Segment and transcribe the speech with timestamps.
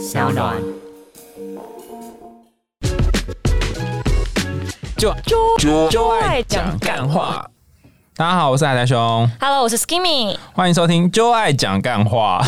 [0.00, 0.56] 小暖。
[4.96, 5.14] 就
[5.58, 7.49] 就就爱讲干话。
[8.20, 12.38] 大家好，我是海苔熊，Hello，我是 Skimmy，欢迎收听《就爱讲干话》。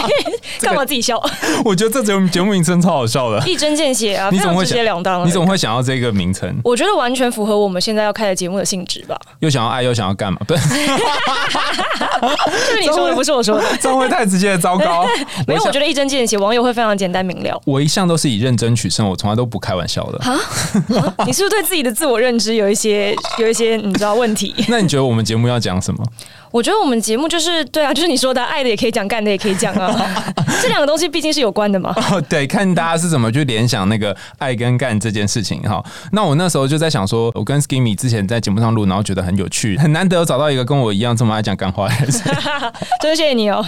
[0.60, 1.18] 干嘛自己笑？
[1.64, 5.26] 我觉得这节目节目名称超好笑的，一针见血啊，你怎么会想截了当。
[5.26, 5.46] 你怎么？
[5.46, 6.54] 会想要这个名称？
[6.62, 9.18] 我觉得完全符合我们现在要开的节目的性质吧。
[9.38, 10.38] 又想要爱，又想要干嘛？
[10.46, 10.68] 不是，就
[12.76, 13.64] 是你说的，不是我说的。
[13.80, 15.06] 这样会太直接的糟糕。
[15.48, 17.58] 没有，我觉得得一针见血，网友会非常简单明了。
[17.64, 20.18] 我一向都是以认真取胜，我从来都不开玩笑的。
[20.30, 20.38] 啊
[21.24, 24.54] 你是不是对自己的自我认知有一些有一些你知道问题？
[24.68, 26.04] 那你觉得我们节目要讲什么？
[26.50, 30.24] 我觉得我们节目就是对啊， 就是你说的，爱的也可以讲，干的也可以讲啊。
[30.62, 31.94] 这两个东西毕竟是有关的嘛。
[32.10, 35.84] 哦，对，看大家是怎么去联想那个爱跟干这件事情哈。
[36.12, 42.10] 那我那时候就在想说，我跟 Skimmy 之前在节目上录，然后觉得很有趣，很难得找到一个跟我一样这么爱讲干话的人。
[43.02, 43.64] 真的谢谢你哦。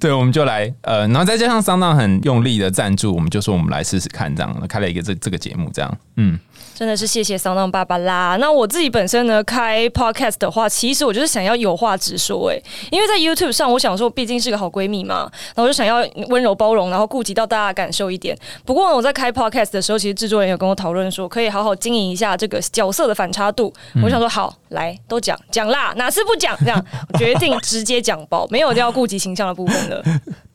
[0.00, 6.38] 对，我们就来呃，然后再加上桑当很用力的赞助，我们就说我们来试试看，这样开了一个这这个节目，这样，嗯，
[6.74, 8.36] 真的是谢谢桑当爸爸啦。
[8.40, 18.36] 那我自己本身呢，开 podcast 的话，其实我就是想要有话直说、欸，因为在 YouTube 上，我想说毕竟是个好闺蜜嘛，然后我就想要温柔包容，然后顾及到大家的感受一点。
[18.64, 23.72] 不过呢我在开 podcast 的时候，其实制作人有跟我讨论说，可以好好经营一下这个角色的反差度。
[24.02, 26.56] 我想说好，来都讲讲啦，哪次不讲？
[26.64, 30.02] 这样我决定直接讲爆，没有要顾及形象的部分了。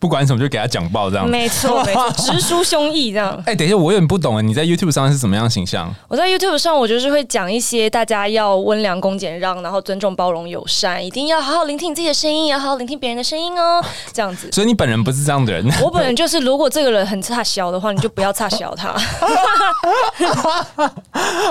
[0.00, 1.28] 不管什么就给他讲爆这样。
[1.28, 3.42] 没错，没错， 直抒胸臆这样。
[3.46, 5.92] 哎、等一下，我有点不懂，你在 YouTube 上是怎么样形象？
[6.06, 13.84] 我在 YouTube 上，我就是会讲一些大家要温良恭俭让，然后尊重、包容、友善，一定要好好聆听你自己的声音，也要好好聆听别人的声音哦。
[14.12, 15.66] 这样子，所以你本人不是这样的人。
[15.82, 18.94] 我本人就是，如果这个人很差小的话，你就不要差小他。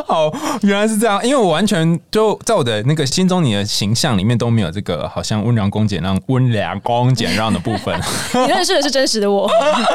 [0.08, 0.32] 好，
[0.62, 8.00] 原来是这样，因为我完全就在我的那个心中，你的形象里面都没有这个好像温良恭俭让、温良恭俭让的部分。
[8.46, 9.50] 你认识的是真实的我，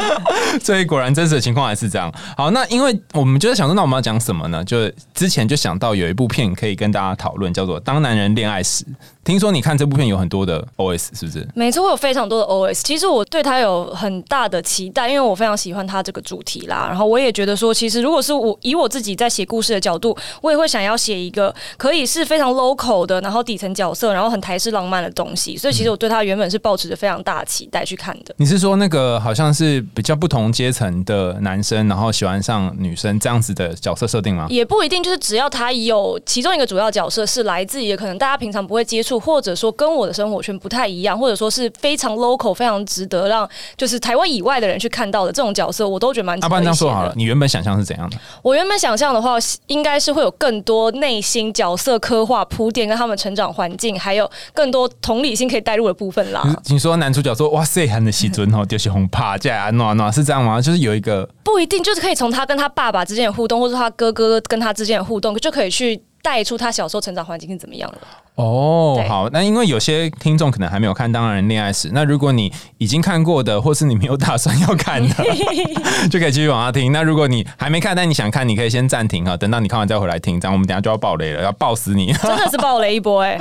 [0.62, 2.12] 所以果然真实的情况还是这样。
[2.36, 4.64] 好，那因为我们就在想说，那我们要讲什么呢？
[4.64, 8.84] 就之前就想到有一部片可以跟大家讨论，叫做《当男人恋爱时》。
[9.24, 11.46] 听说你看这部片有很多的 OS，是不是？
[11.54, 12.80] 没错，我有非常多的 OS。
[12.82, 16.86] 其实我对它有很大的期待，因为我非常喜欢它这个主题啦。
[16.88, 25.56] 然后我也觉得说，其实如果是我以我自己在写故事的角度，我也会想要写一个可以是非常 local 的，然后底层角色，然后很台式浪漫的东西。
[25.56, 28.34] 所以其实我对它原本是抱持着非常大的期待去看的。
[28.38, 34.46] 你是说那个好像是比较不同阶层的男生，然后喜欢上女生这样子的角色设定吗？
[34.50, 48.16] 也不一定，就是只要他有其中一个主要角色是来自于可能大家平常不会接触，或者说跟我的生活圈不太一样，或者说是非常 local、非常值得让就是台湾以外的人去看到的这种角色，我都觉得蛮值要、不然这样说好了你原本想象是怎样的？
[48.42, 49.36] 我原本想象的话，
[49.66, 56.42] 应该是会有更多内心角色刻画铺垫，跟他们成长环境，还有更多同理心可以带入的部分啦。
[56.66, 60.60] 你说男主角说：“哇塞，很的喜尊哦， 就是红怕这样暖暖是这样吗？
[60.60, 67.98] 就是有一个不一定就是可以从他跟他爸爸之间的互动，或者他哥哥跟他之间的互动，就可以去带出他小时候成长环境是怎么样的。
[68.34, 75.14] 对，哦好，那因为有些听众可能还没有看《当男人恋爱史》，那如果你已经看过的，或是你没有打算要看的，
[76.10, 76.90] 就可以继续往下听。
[76.92, 80.40] 那如果你还没看，但你想看，你可以先暂停哈，等到你看完再回来听。
[80.40, 82.12] 这样我们等下就要爆雷了，要爆死你。
[82.14, 83.38] 真的是爆雷一波哎、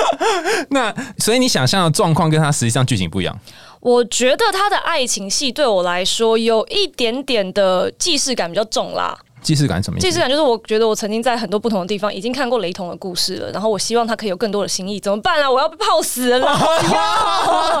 [0.70, 3.36] 那所以你想象的状况跟他实际上剧情不一样。
[3.80, 9.16] 我觉得他的爱情戏对我来说有一点点的既视感比较重啦。
[9.42, 10.06] 既视感什么意思？
[10.06, 15.50] 既视感就是我觉得我曾经在很多不同的地方已经看过雷同的故事了，然后我希望他可以有更多的新意，怎么办啊？
[15.50, 17.80] 我要被泡死了啦！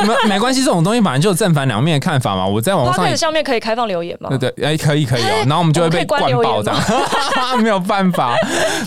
[0.06, 2.46] 没没关系，这种东西反正就有正反两面的看法嘛。
[2.46, 4.28] 我 在网上也花开的下面可以开放留言吗？
[4.30, 6.82] 对对，哎、可以可以哦、然后我们就会被灌爆这样，
[7.62, 8.34] 没有办法，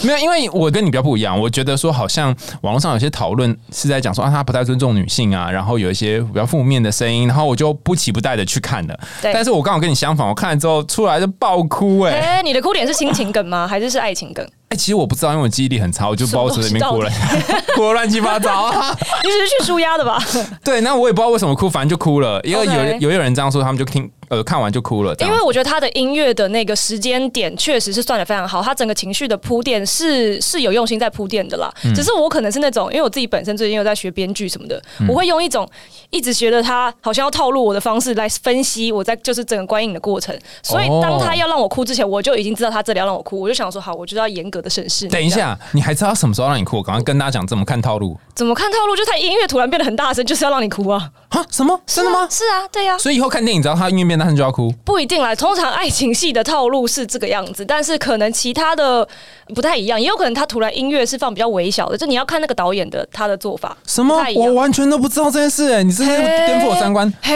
[0.04, 9.00] 没有，因为我跟你比较不一样，我觉得说好像网络上有些讨论是在讲说啊，他不太尊重女性啊，然后有一些比较负面的声音，然后我就不期不待的去看了。
[9.22, 13.68] 对但是我刚好跟你相反，我看了之后出来就爆哭哎、哎、你的哭点是亲情梗吗？
[13.68, 14.48] 还是是爱情梗？
[14.70, 17.10] 哎、其实我不知道，因为我记忆力很差，我就不知道我从这边哭了，
[17.76, 18.96] 哭得乱七八糟啊。
[19.26, 20.22] 你只是去舒压的吧？
[20.64, 31.74] 对，那我也不知道为什么哭，反正就哭了，因为有有有人这样说，他们就听呃看完就哭了，因为我觉得他的音乐的那个时间点确实是算的非常好，他整个情绪的铺垫是是有用心在铺垫的啦。
[31.96, 35.68] 只是我可能是那种，因为我自己本身最近又在学编剧什么的，我会用一种
[36.12, 40.38] 一直觉得他好像要套路我的方式来分析我在就是整个观影的过程。
[40.62, 45.08] 所以当他要让我哭之前，我就已经知道他这里要让我哭，我就想说好，我就要严格的审视。
[45.08, 46.82] 等一，下，你还知道什么时候让你哭？
[46.82, 48.96] 赶快跟大家讲怎么看套路怎么看套路？
[48.96, 51.10] 就他音乐突然变得很大声，就是要让你哭啊！
[51.30, 51.46] 啊？
[51.52, 51.80] 什么？
[51.86, 52.28] 真的吗？
[52.30, 54.72] 是啊，对呀、所以以后看电影，只要他音乐变大声就要哭？
[54.84, 59.08] 不一定啦，通常爱情戏的套路是这个样子，但是可能其他的
[59.54, 63.76] 不太一样，也有可能他突然音乐是放比较微小的，就你要看那个导演的他的做法。
[63.86, 64.16] 什么？
[64.36, 67.12] 我完全都不知道这件事哎，你是颠覆我三观。
[67.22, 67.36] 嘿，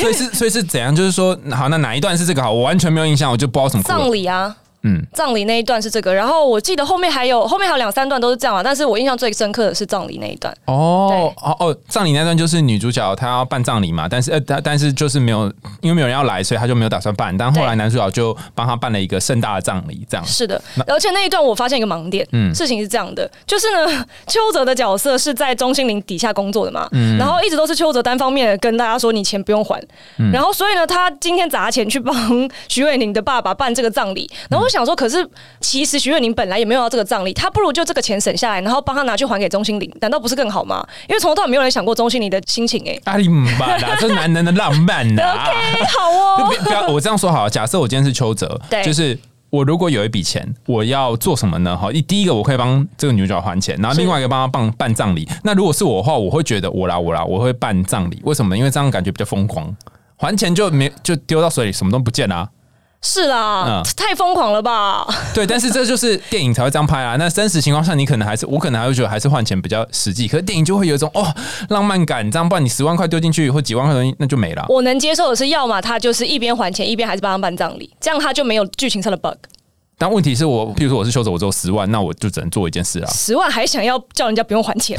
[0.00, 0.94] 所以是所以是怎样？
[0.94, 2.52] 就是说，好，那哪一段是这个好？
[2.52, 4.54] 我完全没有印象，我就不知道什么葬礼啊。
[4.82, 10.54] 嗯，葬礼那一段是这个，然后我记得后面还有后面还有两三段都是这样啊，但是我印象最深刻的是葬礼那一段。
[10.66, 17.36] 哦哦哦，葬礼那段就是女主角她要办葬礼嘛，但是呃，但但是就是没有，因为没有人要来，所以她就没有打算办。
[17.36, 20.26] 但后来男主角就帮她办了一个盛大的葬礼，这样。
[20.26, 29.78] 是的，而且那一段我发现一个盲点，嗯，事情是这样的，就是呢，邱泽的角色是在钟心凌底下工作的嘛，嗯，然后一直都是邱泽单方面的跟大家说你钱不用还，
[30.18, 32.14] 嗯然后所以呢，他今天砸钱去帮
[32.68, 35.28] 徐伟宁的爸爸办这个葬礼，然后我想说，可是。
[35.60, 40.84] 其实徐若宁本来也没有要这个葬礼，他不如就这个钱省下来，然后帮他拿去还给钟欣凌，难道不是更好吗？
[41.08, 42.98] 因为从头到尾没有人想过钟欣凌的心情哎。
[43.04, 45.22] 阿里姆巴啦，这男人的浪漫呐。
[45.22, 46.54] OK，好哦。
[46.64, 47.50] 不要，我这样说好了。
[47.50, 49.16] 假设我今天是邱泽， 对，就是
[49.50, 51.76] 我如果有一笔钱，我要做什么呢？
[51.76, 55.28] 哈，一第一个我可以帮这个女主角还钱，然后另外一个帮她办办葬礼。
[55.44, 58.20] 那如果是我的话，我会觉得我啦我啦，我会办葬礼。
[58.24, 58.56] 为什么？
[58.56, 59.72] 因为这样感觉比较疯狂，
[60.16, 62.48] 还钱就没就丢到水里，什么都不见了。
[63.02, 65.06] 是啦，太疯狂了吧？
[65.34, 67.16] 对，但是这就是电影才会这样拍啊。
[67.16, 70.28] 那真实情况下，你可能还是我可能还会觉得还是换钱比较实际。
[70.28, 71.34] 可是电影就会有一种哦
[71.70, 74.66] 浪漫感，这样不然你十万块丢进去或几万块东西那就没了。
[74.68, 79.36] 我能接受的是，要么他就是一边还钱一边还是帮他办葬礼，这样他就没有剧情上的 bug。
[80.00, 83.10] 但问题是我，譬如说我是修者，我只有十万，那我就只能做一件事啊。
[83.10, 84.98] 十万还想要叫人家不用还钱？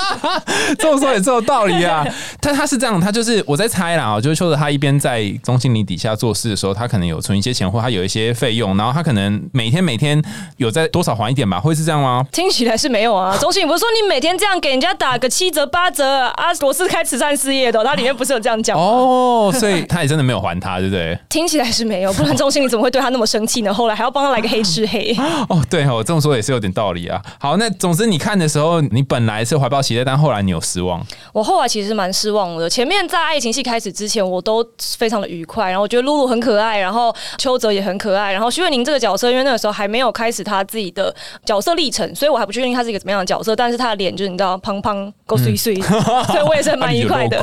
[0.78, 2.02] 这么说也是有道理啊。
[2.40, 10.22] 但他是这样，他就是我在猜啦，就是修者他一边在中心里底下做事的时候，他可能有存一些钱，或他有一些费用，然后他可能每天每天
[10.56, 11.60] 有在多少还一点吧？
[11.60, 12.24] 会是这样吗？
[12.32, 13.36] 听起来是没有啊。
[13.36, 16.46] 中心不是说你每天这样给人家打个七折八折啊？
[16.62, 19.52] 我是开慈善事业的，他里面不是有这样讲哦？
[19.54, 21.18] 所以他也真的没有还他，对不对？
[21.28, 23.74] 听起来是没有，不然中心你怎么会对他那么生气呢？
[23.74, 25.14] 后来还要帮他来个黑吃黑。
[25.48, 27.20] 哦，对哦，这么说也是有点道理啊。
[27.38, 31.04] 好，那总之你看的时候，你本来是怀抱期待，但后来你有失望。
[31.32, 32.70] 我后来其实蛮失望的。
[32.70, 34.64] 前面在爱情戏开始之前，我都
[34.96, 41.14] 非常的愉快，然后我觉得露露很可爱，然后邱泽也很可爱，然后徐慧宁这个角色，因为那个时候还没有开始他自己的
[41.44, 43.56] 角色历程，所以我还不确定他是一个怎么样的角色。
[43.56, 47.38] 但是他的脸就是你知道，胖胖够碎碎， 所以我也是蛮愉快的。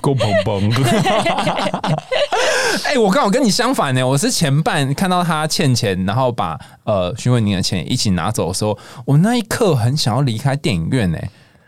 [0.00, 0.60] 够胖胖。
[2.84, 6.04] 哎，我刚好跟你相反呢，我是前半看到他欠钱。
[6.06, 11.18] 然后把呃徐伟宁的钱一起拿走的时候，我那一刻很想要离开电影院呢。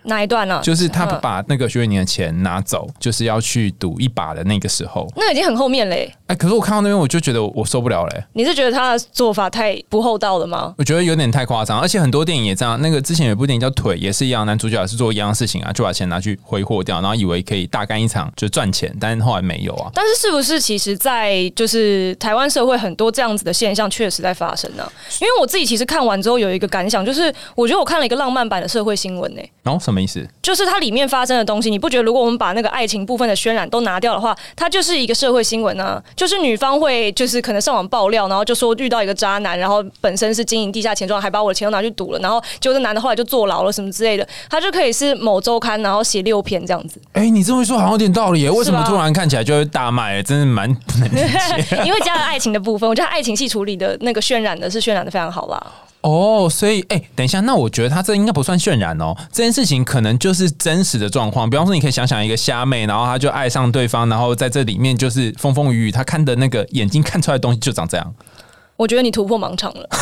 [0.04, 0.60] 哪一段呢？
[0.62, 5.06] 就是他把那个徐伟宁的钱拿走，就是要去赌一把的那个时候。
[5.16, 6.12] 那已经很后面嘞。
[6.26, 8.24] 哎，可是我看到那边，我就觉得我受不了嘞。
[8.32, 10.74] 你是觉得他的做法太不厚道了吗？
[10.78, 12.80] 我觉得有点太夸张，而且很多电影也这样。
[12.80, 19.90] 那个之前有部电影叫《腿》，也是一样，男主角也是做一样的事情啊，就把钱拿去挥霍掉，然后以为可以大干一场就赚钱，但是后来没有啊。
[19.94, 24.90] 但是是不是其实，在就是台湾社会很多这样子的现象确实在发生呢？
[25.20, 29.40] 因为我自己其实看完之后有一个感想，就是我觉得我看了一个浪漫版的社会新闻呢。
[29.62, 30.26] 然后什么意思？
[30.42, 30.64] 就是。
[30.64, 36.02] 它里面发生的东西，你不觉得如果我们把那个爱情部分的渲染都拿掉的话，它就是一个社会新闻呢？
[36.16, 46.98] 就是女方会就是可能上网爆料，然后就说遇到一个渣男，然后本身是经营地下钱庄，还把我的钱都拿去赌了，然后结果这男的后来就坐牢了什么之类的，他就可以是某周刊，然后写六篇这样子。
[47.12, 50.22] 哎，你这么一说好像有点道理， 为什么突然看起来就会大卖？
[50.22, 51.82] 真的蛮不能理解。
[51.84, 55.64] 因为加了爱情的部分，我觉得爱情戏处理的那个渲染的是渲染的非常好啦。
[56.04, 61.48] 哦，所以哎，等一下，那我觉得他这应该不算渲染哦，这件事情可能就是真实的状况。
[61.48, 68.14] 比方说，你可以想想一个虾妹，然后她就爱上对方，然后在这里面就是风风雨雨，她看的那个眼睛看出来的东西就长这样。
[68.76, 69.88] 我觉得你突破盲场了，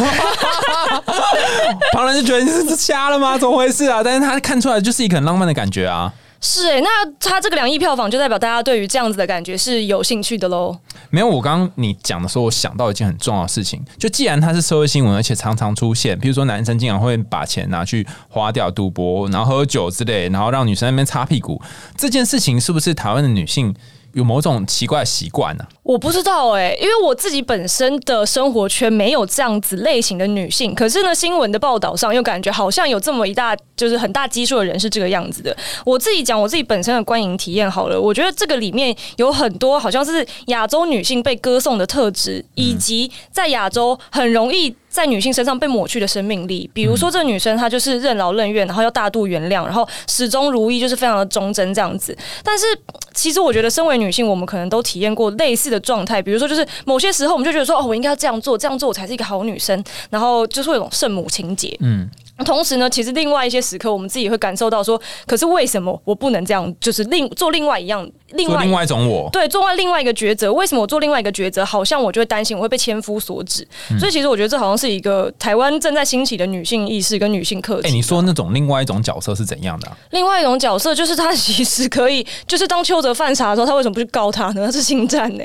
[1.93, 3.39] 旁人就觉得你是瞎了吗？
[3.39, 4.03] 怎么回事啊？
[4.03, 6.13] 但是他看出来就是一个很浪漫的感觉啊。
[6.45, 6.89] 是哎，那
[7.21, 10.77] 他这个两亿票房就代表大家对于这样子的感觉是有兴趣的喽？
[11.09, 21.63] 没有，我刚刚你讲的时候，我想到一件很重要的事情，就既然它是社会新闻，而且常常出现，比如说男生经常会把钱拿去花掉、赌博，然后喝酒之类，然后让女生那边擦屁股，
[21.97, 23.73] 这件事情是不是台湾的女性？
[24.13, 25.65] 有某种奇怪的习惯呢？
[25.83, 35.57] 我不知道哎，因为我自己本身的生活圈没有这样子类型的女性，可是呢，新闻的报道上又感觉好像有这么一大，就是很大基数的人是这个样子的。
[35.85, 44.75] 我自己讲我自己本身的观影体验好了，我觉得这个里面有很多好像是亚洲女性被歌颂的特质，以及在亚洲很容易。
[44.93, 52.17] 在女性身上被抹去的生命力，比如说这女生她就是任劳任怨，然后要大度原谅，然后始终如一，就是非常的忠贞这样子。
[52.45, 52.67] 但是
[53.15, 61.75] 其实我觉得，身为女性，我们可能都体验过类似的状态，比如说就是某些时候，我们就觉得说，哦，我应该要这样做，这样做我才是一个好女生，然后就是有种圣母情节。
[61.81, 62.09] 嗯，
[62.45, 66.75] 同时呢，其实另外一些时刻，我们自己会感受到说，可是为什么我不能这样？
[66.81, 70.53] 就是另做另外一样，另外另外一种我，对，做另外一个抉择。
[70.53, 71.65] 为什么我做另外一个抉择？
[71.65, 73.67] 好像我就会担心我会被千夫所指。
[73.99, 77.89] 所以其实我觉得这好像是一个台湾正在兴起的女性意识跟女性课题。
[77.89, 79.93] 哎，你说那种另外一种角色是怎样的？
[80.11, 84.67] 另外一种角色就是他其实可以，就是当邱泽犯傻的时候，他为什么不去告他呢？
[84.67, 85.45] 他是侵占呢？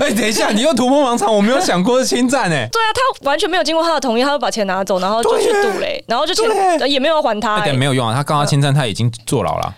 [0.00, 2.68] 哎，等一下， 你又突破盲肠，我没有想过是侵占哎。
[2.72, 6.44] 对啊，他完全没有经过他的同意，他就把钱拿走，然后就去赌嘞，然后就钱。
[6.88, 8.14] 也没有还他，点没有用啊！
[8.14, 9.74] 他刚刚侵占，他已经坐牢了。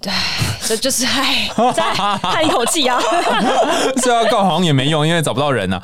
[0.00, 0.12] 对，
[0.66, 3.00] 这就是唉，再叹一口气啊！
[4.02, 5.80] 是要告好像也没用，因为找不到人呢。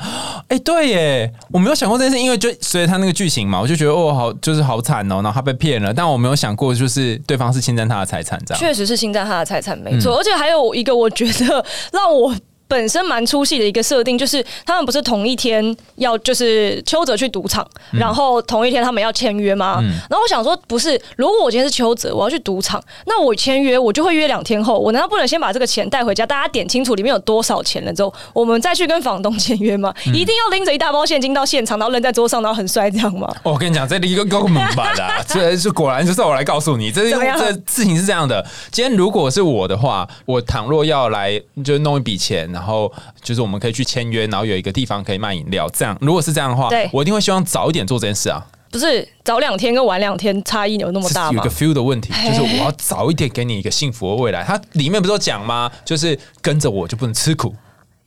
[0.49, 5.93] 哎，对耶，我没有想过这件事，因为就随着他那个剧情嘛，我就觉得哦，好，就是好惨哦，然后他被骗了。
[5.93, 10.17] 但我没有想过，就是对方是侵占他的财产，这样确实是侵占他的财产，没错。
[10.17, 12.35] 而且还有一个，我觉得让我。
[12.69, 19.81] 本身蛮出戏的一个设定，就是他们不是同一天要就是邱泽去赌场，然后同一天他们要签约吗？
[20.07, 29.91] 然后我想说，不是，如果我今天是邱泽，我要去赌场，那我签约我就会约两天后，我难道不能先把这个钱带回家，大家点清楚里面有多少钱了之后，我们再去跟房东签约吗？
[30.13, 33.27] 一定要拎着一大包现金到现场，然后扔在桌上，然后很帅这样吗？
[33.41, 38.45] 我跟你讲，这一个根本明白的， 这是果然就是我来告诉你，这这事情是这样的。
[38.69, 43.39] 今天如果是我的话，我倘若要来就弄一笔钱，然后就是。
[43.39, 45.65] 我们可以去签约，然后有一个地方可以卖饮料。
[45.69, 48.45] 这样，如果是这样的话，我一定会希望早一点做这件事啊。
[48.69, 51.37] 不是早两天跟晚两天差异有那么大吗？
[51.37, 54.43] 有个 feel 的问题，就是我要早一点给你一个幸福的未来。
[54.43, 55.71] 它里面不是讲吗？
[55.85, 57.55] 就是跟着我就不能吃苦。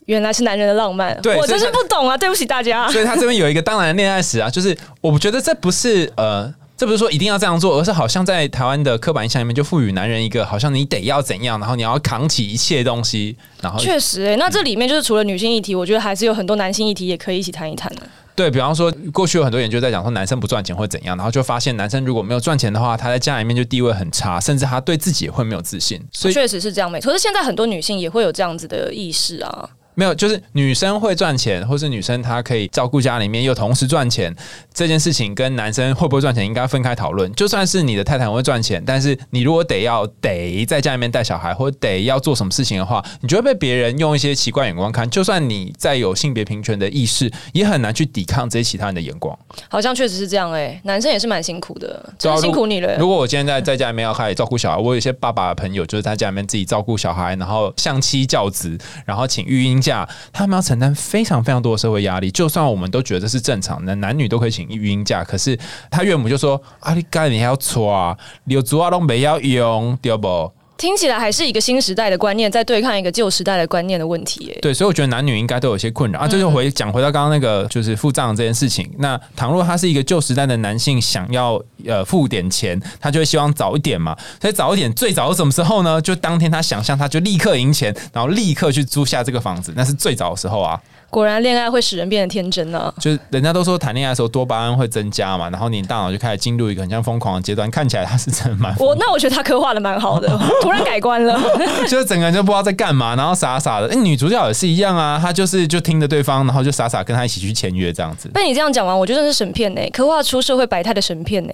[0.05, 2.15] 原来是男人的浪漫，对我真是不懂啊！
[2.15, 2.87] 对不起大家。
[2.91, 6.53] 所以他这边有一个当然的恋爱史啊，就是我觉得这不是呃。
[6.75, 18.01] 这不是说一定要这样做，而是好像在台湾的刻板印象里面，就赋予男人一个好像你得要怎样，然后你要扛起一切东西，然后确实，哎，那这里面就是除了女性议题，我觉得还是有很多男性议题也可以一起谈一谈的。
[18.35, 26.01] 对比方说，过去有很多研究在讲说，男生不赚钱会怎样，然后就发现男生如果没有赚钱的话，他在家里面就地位很差，甚至他对自己也会没有自信。
[26.11, 27.11] 所以确实是这样，没错。
[27.11, 29.69] 可是现在很多女性也会有这样子的意识啊。
[29.95, 34.35] 没有，就是女生会赚钱，或是女生她可以照顾家里面又同时赚钱
[34.73, 37.31] 这件事情，跟男生会不会赚钱应该分开讨论。
[37.33, 45.09] 就算是你的太太会赚钱，但是你如果得要得在家里面带小孩，或者得要做什么事情的话，你就会被别人用一些奇怪眼光看。
[45.09, 49.37] 就算你再有性别平权的意识，也很难去抵抗这些其他人的眼光。
[49.69, 52.95] 好像确实是这样哎，男生也是蛮辛苦的，真辛苦你了。
[52.97, 60.63] 如果我今天在在家里面要开始照顾小孩，我有些爸爸的朋友就是在家里面自己照顾小孩，然后相妻教子，然后请育婴假，他们要。
[60.63, 65.59] 承担非常非常多的社会压力，就算我们都觉得是正常的，男女都可以请育婴假，可是
[65.91, 74.57] 他岳母就说：“啊，你干你还要搓啊，有足啊都没要用，对不？”听起来还是一个新时代的观念，在对抗一个旧时代的观念的问题。
[74.61, 76.27] 对，所以我觉得男女应该都有些困扰啊。
[76.27, 78.89] 这就回讲回到刚刚那个，就是付账这件事情。
[78.97, 84.17] 那倘若他是一个旧时代的男性，想要呃付点钱，他就会希望早一点嘛。
[84.41, 86.01] 所以早一点，最早什么时候呢？
[86.01, 90.79] 就当天他想象，他就立刻赢钱，然后立刻去租下这个房子，那是最早的时候啊。
[91.13, 92.91] 果然，恋爱会使人变得天真呢。
[92.99, 97.69] 就是人家都说谈恋爱的时候多巴胺会增加嘛，然后你大脑就开始进入一个很像疯狂的阶段。
[97.69, 98.75] 看起来他是真的蛮……
[98.79, 100.27] 我那我觉得他刻画的蛮好的，
[100.61, 101.39] 突然改观了，
[101.87, 103.87] 就是整个人就不知道在干嘛，然后傻傻的。
[103.87, 108.27] 哎，女主角也是一样啊，她就是就听着对方，然后就傻傻跟他一起去签约这样子。
[108.29, 111.53] 被你这样讲完，我觉得是神片呢，刻画出社会百态的神片呢。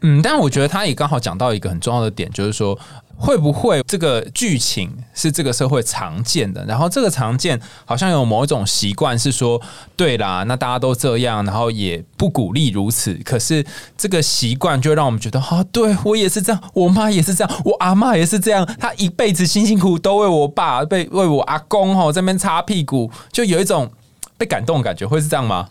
[0.00, 2.78] 嗯，但我觉得他也刚好讲到一个很重要的点，就是说。
[3.20, 6.64] 会不会这个剧情是这个社会常见的？
[6.66, 9.60] 然后这个常见好像有某一种习惯是说，
[9.96, 13.12] 对啦，那大家都这样，然后也不鼓励如此。
[13.24, 23.90] 可是这个习惯就让我们觉得，啊，对我也是这样，我妈也是这样，我阿妈也是这样，她一辈子辛辛苦苦都为我爸、被为我阿公吼这边擦屁股，就有一种
[24.36, 25.68] 被感动的感觉，会是这样吗？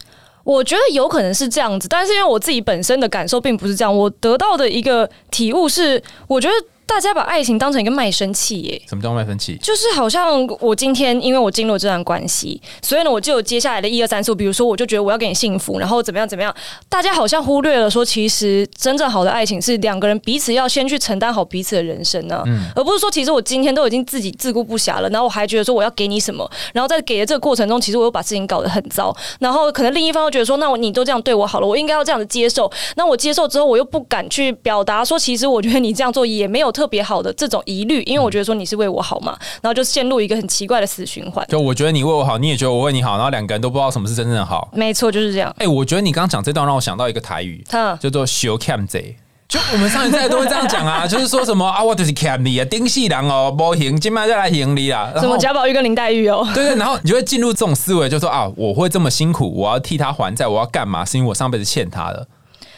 [0.47, 6.53] 我觉得有可能是这样子，但是因为我自己本身的感受并不是这样，我得到的一个体悟是，我觉得。
[6.87, 8.81] 大家把爱情当成一个卖身契耶？
[8.87, 9.55] 什么叫卖身契？
[9.57, 14.33] 就是好像我今天因为我进入这段关系，所以呢，我就有接下来的一二三四。
[14.33, 16.53] 比如说，我就觉得我要给你幸福，然后怎么样怎么样。
[16.87, 22.43] 大家好像忽略了说，其实真正好的爱情是两个人彼此要先去承担好彼此的人生呢，
[22.75, 29.15] 而不是说，其实我今天都已经自己自顾不暇了，然后我还觉得说我要给你什么，然后在给的这个过程中，其实我又把事情搞得很糟。
[29.39, 32.71] 然后可能另一方又觉得说，那我你都这样对我好了，我应该要这样子接受。
[32.95, 37.57] 那我接受之后，我又不敢去表达说，其实我觉得你这样做也没有特别好的这种。
[37.65, 41.43] 疑虑，因为我觉得说你是为我好嘛，然后就陷入一个很奇怪的死循环。
[41.49, 44.69] 就我觉得你为我好，你也觉得我为你好，然后两个人都不知道什么是真正的好。
[44.73, 45.53] 没错，就是这样。
[45.57, 47.65] 哎，我觉得你刚刚讲这段让我想到一个台语，
[47.99, 49.15] 叫做 “show cam 贼”。
[49.49, 55.11] 就我们上一代都会这样讲啊， 就是说什么啊，我就是 cam 你啊，丁细郎哦，不行，今晚再来赢你啦。
[55.19, 56.47] 什么贾宝玉跟林黛玉哦？
[56.53, 61.03] 对对，然后你就会进入这种思维，就说啊，我会这么辛苦，我要替他还债，我要干嘛？
[61.03, 62.27] 是因为我上辈子欠他的。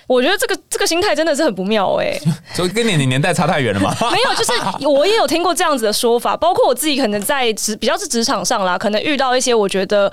[0.09, 2.19] 我觉得这个这个心态真的是很不妙哎，
[2.53, 3.95] 所以跟你的年代差太远了嘛？
[4.11, 10.11] 没有，就是我也有听过这样子的说法，包括我自己可能在职比较是职场上啦，可能遇到一些我觉得。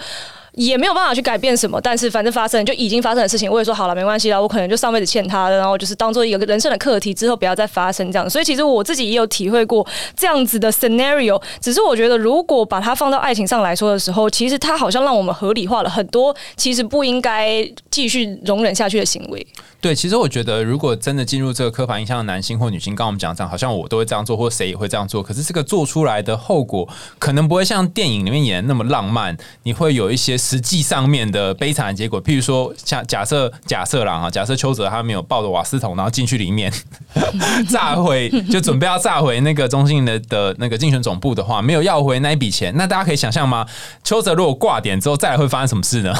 [0.56, 8.30] 也没有办法去改变什么，但是反正发生就已经发生的事情，我也说好了，没关系啦，我可能就上辈子欠他的，然后就是当做一个人生的课题，之后不要再发生这样。
[8.30, 9.86] 所以其实我自己也有体会过
[10.16, 19.46] 这样子的 scenario，只是我觉得如果把它放到爱情上来说的时候，其实它好像让我们合理化了很多其实不应该继续容忍下去的行为。
[19.78, 25.22] 对，其实我觉得，如果真的进入这个刻板印象的男性或女性，刚我们讲这样，好像我都会这样做，或谁也会这样做。
[25.22, 29.36] 可是这个做出来的后果，可能不会像电影里面演的那么浪漫。
[29.62, 36.72] 你会有一些实际上面的悲惨的结果，譬如说，像假设假设啦啊，假设邱泽他没有抱着瓦斯桶，然后进去里面
[37.68, 43.64] 炸毁，就准备要炸毁那个中信的的那个竞选总部的话，没有要回那一笔钱，那大家可以想象吗？
[44.02, 46.12] 邱泽如果挂点之后，再来会发生什么事呢？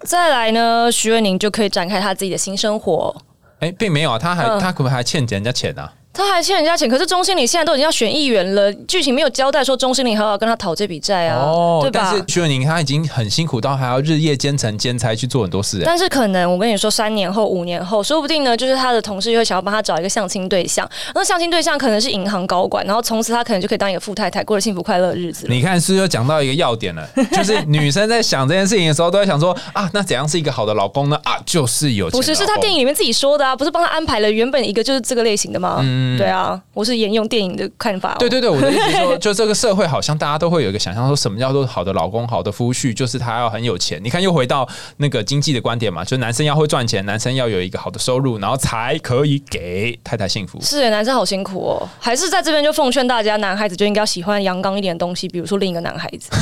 [0.00, 3.14] 再来呢，徐瑞宁就可以展开他自己的新生活。
[3.60, 5.88] 哎，并没有啊，他还他可能还欠人家钱呢。
[6.16, 11.44] 他还欠人家钱，可是钟心凌现在都已经要选议员了，剧情没有交代说钟心凌还要跟他讨这笔债啊，
[11.82, 12.10] 对吧？
[12.10, 15.82] 但是徐若宁他已经很辛苦到还要日夜兼程兼差去做很多事。
[15.84, 25.46] 但是可能我跟你说，三年后、五年后，说不定呢，就是他的同事又会想要帮他找一个相亲对象，那相亲对象可能是银行高管，然后从此他可能就可以当一个富太太，过着幸福快乐的日子。
[25.50, 31.18] 你看，是又讲到一个要点了， 就是女生在想这件事情的时候，都在想说啊，那怎样是一个好的老公呢？
[31.24, 35.78] 啊，就是有不是是他电影里面自己说的啊，不是帮他安排了原本一个就是这个类型的吗？
[35.82, 36.86] 嗯，对啊，我。
[36.86, 38.14] 是沿用电影的看法。
[38.16, 44.00] 对对对，我的意思说， 就这个社会好像大家都会有一个想象，说什么叫做好的老公、好的夫婿，就是他要很有钱。
[44.04, 50.60] 你看，又回到那个经济的观点嘛，就男生要会赚钱，男生要有一个好的收入，然后才可以给太太幸福。
[50.60, 51.88] 是，男生好辛苦哦。
[51.98, 56.30] 还是在这边就奉劝大家，男孩子就应该要喜欢阳刚一点的东西，比如说另一个男孩子。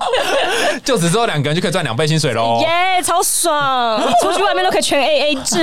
[0.82, 2.58] 就只之后两个人就可以赚两倍薪水喽。
[2.62, 4.00] 耶，超爽！
[4.22, 5.60] 出去外面都可以全 A A 制。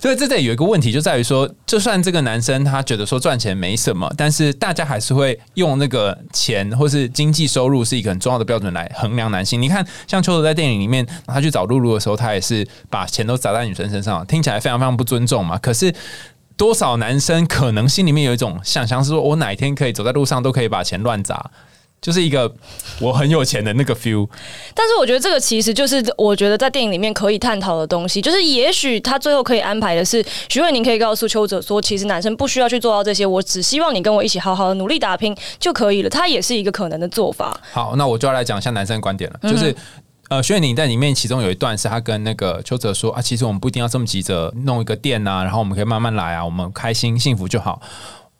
[0.00, 9.60] 所以这里有一个问题，就在于说，说就算这个男生他觉得说赚钱没什么，但是大家还是会用那个钱或是经济收入是一个很重要的标准来衡量男性。
[9.60, 15.58] 你看，像秋泽在电影里面，他去找露露的时候，他也是把钱都砸在女生身上，听起来非常非常不尊重嘛。
[15.58, 15.92] 可是
[16.56, 21.50] 多少男生可能心里面有一种想象，是说我哪一天可以走在路上都可以把钱乱砸。
[22.04, 22.52] 就是一个
[23.00, 24.28] 我很有钱的那个 feel，
[24.74, 37.58] 但是我觉得这个其实就是我觉得在电影里面可以探讨的东西，就是也许他最后可以安排的是徐慧宁可以告诉邱泽说，其实男生不需要去做到这些，我只希望你跟我一起好好的努力打拼就可以了，他也是一个可能的做法。
[37.72, 39.74] 好，那我就要来讲一下男生的观点了，就是
[40.28, 47.80] 呃，徐慧宁在里面其中有一段是他跟那个邱泽说啊，其实我们不一定要这么急着弄一个店啊，然后我们可以慢慢来啊，我们开心幸福就好。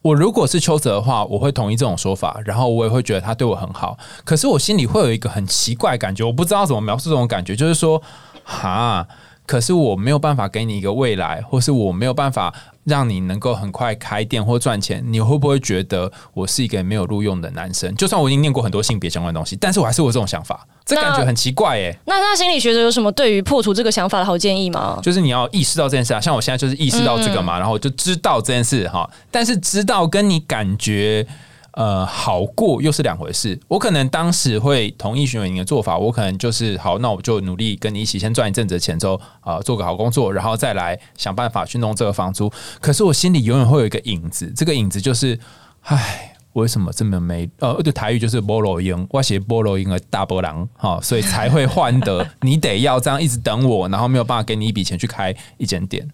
[0.04, 3.96] 我如果是邱泽的话，我会同意这种说法，然后我也会觉得他对我很好。
[4.22, 8.02] 可是我心里会有一个很奇怪感觉，我不知道怎么描述这种感觉，就是说，
[8.44, 9.08] 哈，
[9.46, 12.52] 可是我没有办法给你一个未来，或是我没有办法。
[12.84, 17.94] 让你能够很快开店或赚钱，你会不会觉得我是一个没有录用的男生？
[17.96, 21.98] 就算我已经念过很多性别相关的东西，但是我还是有这种想法，这感觉很奇怪哎。
[22.06, 24.98] 那那心理学者有什么对于破除这个想法的好建议吗？
[25.02, 31.26] 就是你要意识到这件事啊，像我现在就是意识到这个嘛，然后就知道这件事哈，但是知道跟你感觉。
[31.74, 33.58] 呃，好过又是两回事。
[33.66, 42.48] 我可能当时会同意徐伟宁的做法，我可能就是好，那我就努力跟你一起先赚一阵子的钱，之后啊，做个好工作，然后再来想办法去弄这个房租。
[42.80, 45.36] 可是我心里永远会有一个影子，这个影子就是，
[45.82, 47.50] 唉，为什么这么没？
[47.58, 56.08] 呃，对台语就是菠萝音，我写菠萝音的大波浪，哈，所以才会换得你得要这样一直等我，然后没有办法给你一笔钱去开一间店。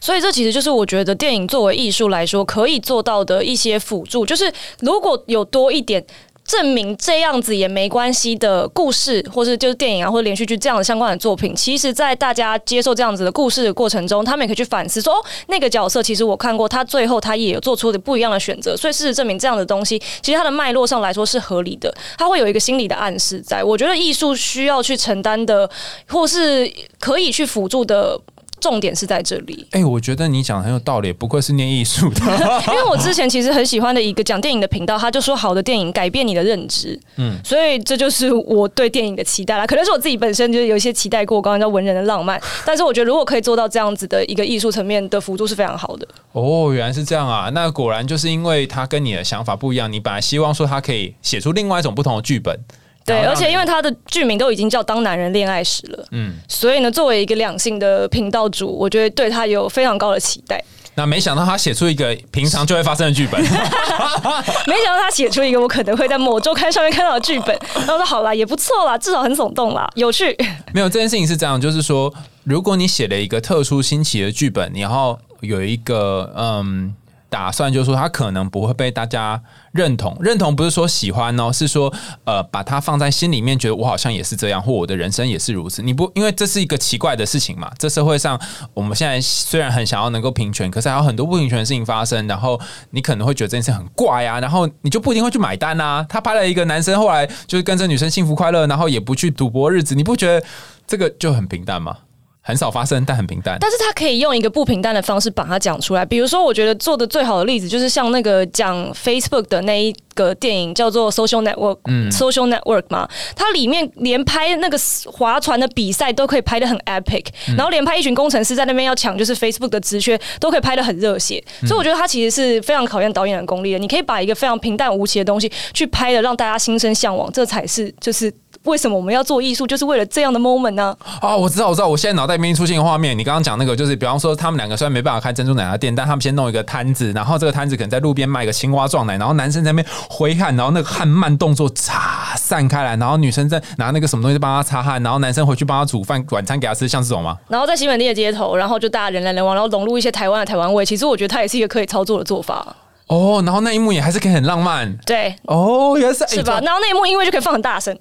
[0.00, 6.04] 所以这其实就是我觉得电影作为艺术来说可以做到的一些辅助，就是如果有多一点
[6.44, 23.62] 证明这样子也没关系的故事，或是就是电影啊或者连续剧这样的相关的作品，其实，在大家接受这样子的故事的过程中，他们也可以去反思说，哦，那个角色其实我看过，他最后他也有做出的不一样的选择，所以事实证明这样的东西，其实它的脉络上来说是合理的，它会有一个心理的暗示在。
[23.62, 25.70] 我觉得艺术需要去承担的，
[26.08, 28.20] 或是可以去辅助的。
[28.62, 29.66] 重点是在这里。
[29.72, 32.20] 哎，我觉得你讲的很有道理，不愧是念艺术的。
[32.68, 36.98] 因为我之前其实很喜欢的一个讲电影的频道，他就说好的电影改变你的认知。
[37.16, 39.66] 嗯，所以这就是我对电影的期待啦。
[39.66, 42.40] 可能是我自己本身就是有一些期待过高，叫文人的浪漫。
[42.64, 46.06] 但是我觉得如果可以做到这样子的一个艺术层面的辅助是非常好的。
[46.30, 47.50] 哦，原来是这样啊！
[47.52, 52.56] 那果然就是因为他跟你的想法不一样，你本来希望说他可以写出另外一种不同的剧本。
[53.04, 60.62] 对，而且因为他的剧名都已经叫《当男人恋爱时》了，嗯，所以呢，作为一个两性的频道主，我觉得对他有非常高的期待。
[60.94, 63.40] 那没想到他写出一个平常就会发生的剧本，
[64.68, 67.58] 没想到他写出一个我可能会在某周刊上面看到的剧本。
[67.74, 70.36] 然后说好啦，也不错啦，至少很耸动啦，有趣。
[70.74, 72.12] 没有这件事情是这样，就是说。
[72.44, 76.94] 如果你写了一个特殊新奇的剧本，然后有一个嗯。
[77.32, 79.42] 打算就是说，他可能不会被大家
[79.72, 80.14] 认同。
[80.20, 81.90] 认同不是说喜欢哦，是说
[82.24, 85.80] 呃，把它放在心里面，觉得我好像也是这样，或我的人生也是如此。
[85.80, 87.72] 你不因为这是一个奇怪的事情嘛？
[87.78, 88.38] 这社会上，
[88.74, 92.26] 我们现在虽然很想要能够平权，可是还有很多不平权的事情发生。
[92.26, 96.04] 然后你可能会觉得这件事很怪啊，然后你就不一定会去买单啊。
[96.06, 100.46] 他拍了一个男生，后来就是跟着女生幸福快乐，然后也不去赌博日子，你不觉得
[100.86, 101.96] 这个就很平淡吗？
[102.44, 103.56] 很少发生，但很平淡。
[103.60, 106.04] 但是他可以用一个不平淡的方式把它讲出来。
[106.04, 113.08] 比如说，我觉得做的最好的例子就是像那个讲 Facebook 的那一个电影，叫做 Social Network，嗯，Social Network 嘛。
[113.34, 121.42] 它里面连拍那个划船的比赛都可以拍的很 epic，然后连拍一群工程师在那边要抢就是 Facebook 的职缺都可以拍的很热血。
[121.66, 123.78] 所以我觉得它其实是非常考验导演的功力的。
[123.78, 128.32] 你可以把一个非常平淡无奇的东西去拍的让大家心生向往，这才是就是。
[128.64, 129.66] 为什么我们要做艺术？
[129.66, 130.96] 就是为了这样的 moment 呢？
[131.20, 133.18] 啊，我知道，我知道，我现在脑袋里面出现画面。
[133.18, 147.36] 你刚刚讲那个，就是比方说，他们两个虽然没办法开珍珠奶茶店，但他们先弄一个摊子，然后这个摊子可能在路边卖个青蛙撞奶，然后男生在那边挥汗，然后那个汗慢动作擦散开来，然后女生在拿那个什么东西帮他擦汗，然后男生回去帮他煮饭晚餐给他吃，像这种吗？
[147.48, 150.84] 然后在新本地的街头，然后就大家人来人往，然后融入一些台湾的台湾味。
[150.84, 152.74] 其实我觉得它也是一个可以操作的做法。
[153.08, 154.96] 哦，然后那一幕也还是可以很浪漫。
[155.04, 156.60] 对，哦，原来是是吧？
[156.62, 157.96] 然后那一幕因为就可以放很大声。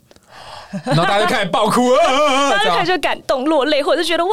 [0.86, 1.96] 然后大家就开始爆哭，
[2.50, 4.32] 大家就开始感动落泪，或者是觉得哇，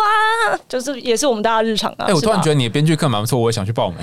[0.69, 2.07] 就是也是我们大家日常啊。
[2.07, 3.99] 哎，我突然觉得你的编剧课蛮不错，我也想去报名。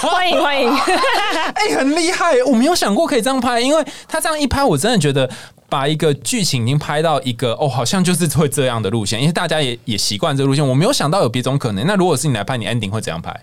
[0.00, 5.28] 欢 迎欢迎，哎，很厉害，我没有想过可以这样拍，因为他这样一拍，我真的觉得
[5.68, 11.86] 把一个剧情已经拍到一个哦，好像就是会这样的路线，因为大家也也习惯这个路线，我没有想到有别种可能。
[11.86, 13.34] 那如果是你来拍，你 ending 会怎样拍？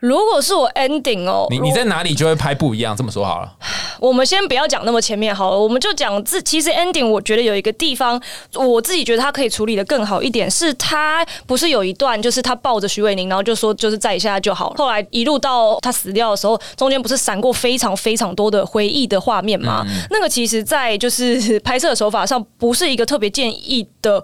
[0.00, 2.96] 如果是我 ending 哦，你你在哪里就会拍不一样。
[2.96, 3.52] 这么说好了，
[3.98, 8.20] 我们先不要讲那么前面好了，我们就讲自其实 ending，我觉得有一个地方，
[8.54, 14.76] 我自己觉得他可以处理的更好一点，是他不是有一段就是他抱着徐伟宁，然后就说就是在一下就好了。
[14.76, 19.84] 后来一路到他死掉的时候，中间不是闪过非常非常多的回忆的画面吗？
[20.10, 24.22] 那个其实，在就是 拍摄手法上不是一个特别建议的。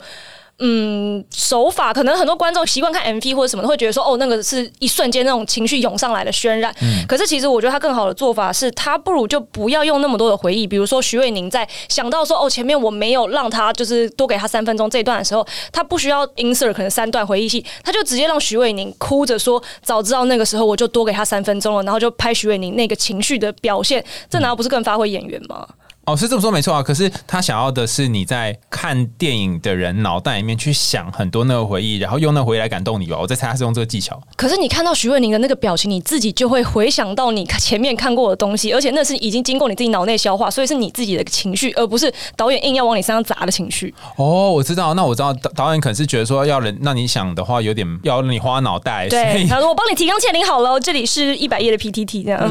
[0.58, 6.72] 嗯，手法可能很多观众习惯看 MV 或者什么，会觉得说哦，那个是一瞬间那种情绪涌上来的渲染。
[6.80, 10.64] 嗯，可是其实我觉得他更好的做法是，他不如就不要用那么多的回忆。
[10.64, 25.66] 比如说徐伟宁在想到说哦，前面我没有让他就是多给他三分钟这一段的时候，他不需要 insert 可能三段回忆戏，他就直接让徐伟宁哭着说，早知道那个时候我就多给他三分钟了，然后就拍徐伟宁那个情绪的表现，这难道不是更发挥演员吗？
[26.06, 26.82] 哦，是这么说没错啊。
[26.82, 33.16] 可是他想要的是你在看电影的人脑袋里面去想很多那个回忆，然后用那回忆来感动你吧。
[33.20, 34.20] 我在猜他是用这个技巧。
[34.36, 43.94] 可是你看到徐慧宁的那个表情，你自己就会回想到你前面看过的东西，而且那是已经经过你自己脑内消化，所以是你自己的情绪，而不是导演硬要往你身上砸的情绪。
[44.16, 44.94] 哦，我知道。
[44.94, 49.08] 那我知道导导演可能是觉得说要人让你想的话，有点要你花脑袋。
[49.08, 52.48] 对，他说我帮你提纲挈领好了，这里是一百页的 PPT 这样。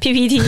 [0.00, 0.40] P PPT。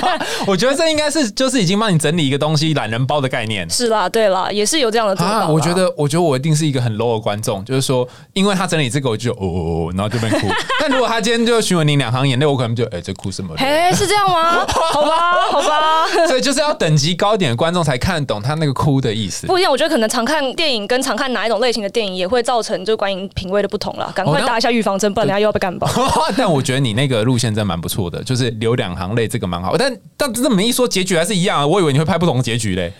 [0.46, 2.68] 我觉得这应该是就是已经帮你整理一个东西。
[2.78, 5.48] 懒人包的概念是啦，对啦，也是有这样的做法。
[5.48, 9.58] 我觉得，我觉得我一定是一个很 low 的观众，就是说，因为他整理这个，我就哦哦
[9.88, 10.46] 哦，然后就边哭。
[10.80, 13.54] 但如果他今天就询问你两行眼泪，我可能就哎，这哭什么？
[13.56, 14.66] 哎，是这样吗？
[14.92, 16.06] 好吧， 好吧。
[16.28, 19.46] 所以就是要等级高点的观众才看得懂他那个哭的意思。
[19.46, 24.12] 不一样，我觉得可能常看电影跟常看哪一种类型的电影，也会造成就观影品味的不同了。
[24.14, 25.88] 赶快打一下预防针，不然等下又要被干爆。
[26.36, 29.76] 但我觉得你那个路线真蛮不错的，就是流两行泪，这个蛮好。
[29.76, 31.66] 但但这么一说，结局还是一样啊。
[31.66, 32.92] 我以为你会拍不同的结局嘞。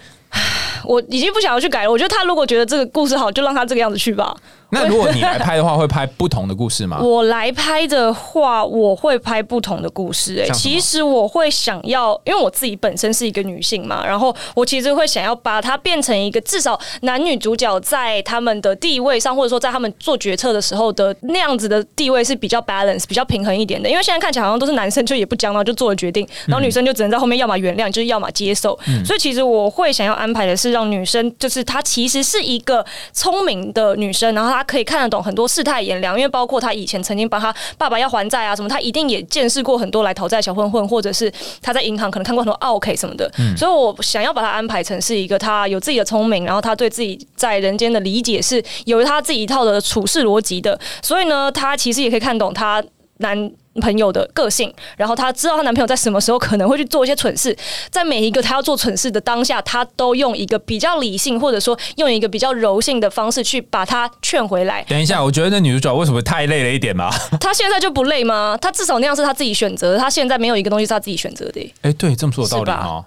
[0.85, 1.91] 我已经不想要去改了。
[1.91, 4.35] 我觉得他如果觉得这个故事好，就让他这个样子去吧。
[4.71, 7.01] 那如果你来拍的话，会拍不同的故事吗？
[7.03, 10.45] 我来拍的话，我会拍不同的故事。
[10.47, 23.89] 哎，其实我会想要，因为我自己本身是一个女性嘛，然后我其实会想要把它变成一个至少男女主角在他们的地位上，或者说在他们做决策的时候的那样子的地位是比较 balance、比较平衡一点的。
[23.89, 28.79] 因为现在看起来好像都是男生就也不讲了，就做了决定，然后女生就只能在后面要么原谅，就是要么接受。
[29.03, 35.35] 所以其实我会想要安排的是让女生，就是她其实是一个聪明的女生，然后她可以看得懂很。
[35.39, 52.83] 多世态炎凉，因为包括她以前曾经帮她爸爸要还债啊什么，她一定也见识过很多来讨债小混混，或者是她在银行可能看过很多 OK 什么的，所以我想要把她安排成是一个她有自己的聪明，然后她对自己在人间的理解是有她自己一套的处事逻辑的，所以呢，她其实也可以看懂她
[53.19, 53.49] 男。
[53.81, 57.57] 朋友的个性，然后她知道她男朋友在什么时候可能会去做一些蠢事，
[57.91, 64.85] 在每一个她要做蠢事的当下，她都用一个比较理性，或者说用一个比较柔性的方式去把她劝回来。
[64.89, 67.11] 等一下，我觉得那女主角为什么太累了一点嘛？
[67.41, 68.59] 她现在就不累吗？
[68.61, 71.75] 她至少那样是她自己选择，她现在没有一个东西是她自己选择的。
[71.83, 73.05] 哎，对，这么说有道理哈。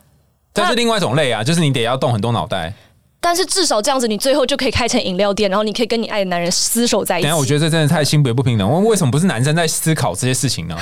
[0.54, 2.74] 这是另外一种累啊，就是你得要动很多脑袋。
[3.24, 7.28] 但是至少这样子，你最后就可以开成饮料店，然后你可以跟你爱的男人厮守在一起。
[7.28, 8.68] 等下，我觉得这真的太性别不平等。
[8.68, 10.76] 为为什么不是男生在思考这些事情呢？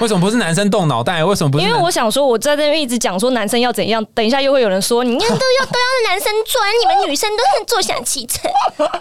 [0.00, 1.24] 为什么不是男生动脑袋？
[1.24, 1.66] 为什么不是？
[1.66, 8.48] 因为我想说，我在这边一直讲说男生要怎样，等一下又会有人说，你看都要都要男生做，你们女生都是坐享其成。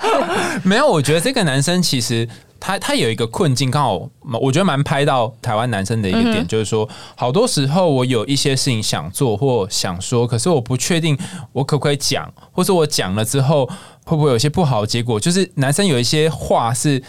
[0.66, 2.28] 没有，我觉得这个男生其实。
[2.62, 11.18] 他他有一个困境，刚好我觉得蛮拍到台湾男生的一个点，就是说，好多时候我有一些事情想做或想说，可是我不确定
[11.52, 13.66] 我可不可以讲，或者我讲了之后
[14.06, 15.20] 会不会有一些不好的结果。
[15.20, 17.04] 就是男生有一些话是。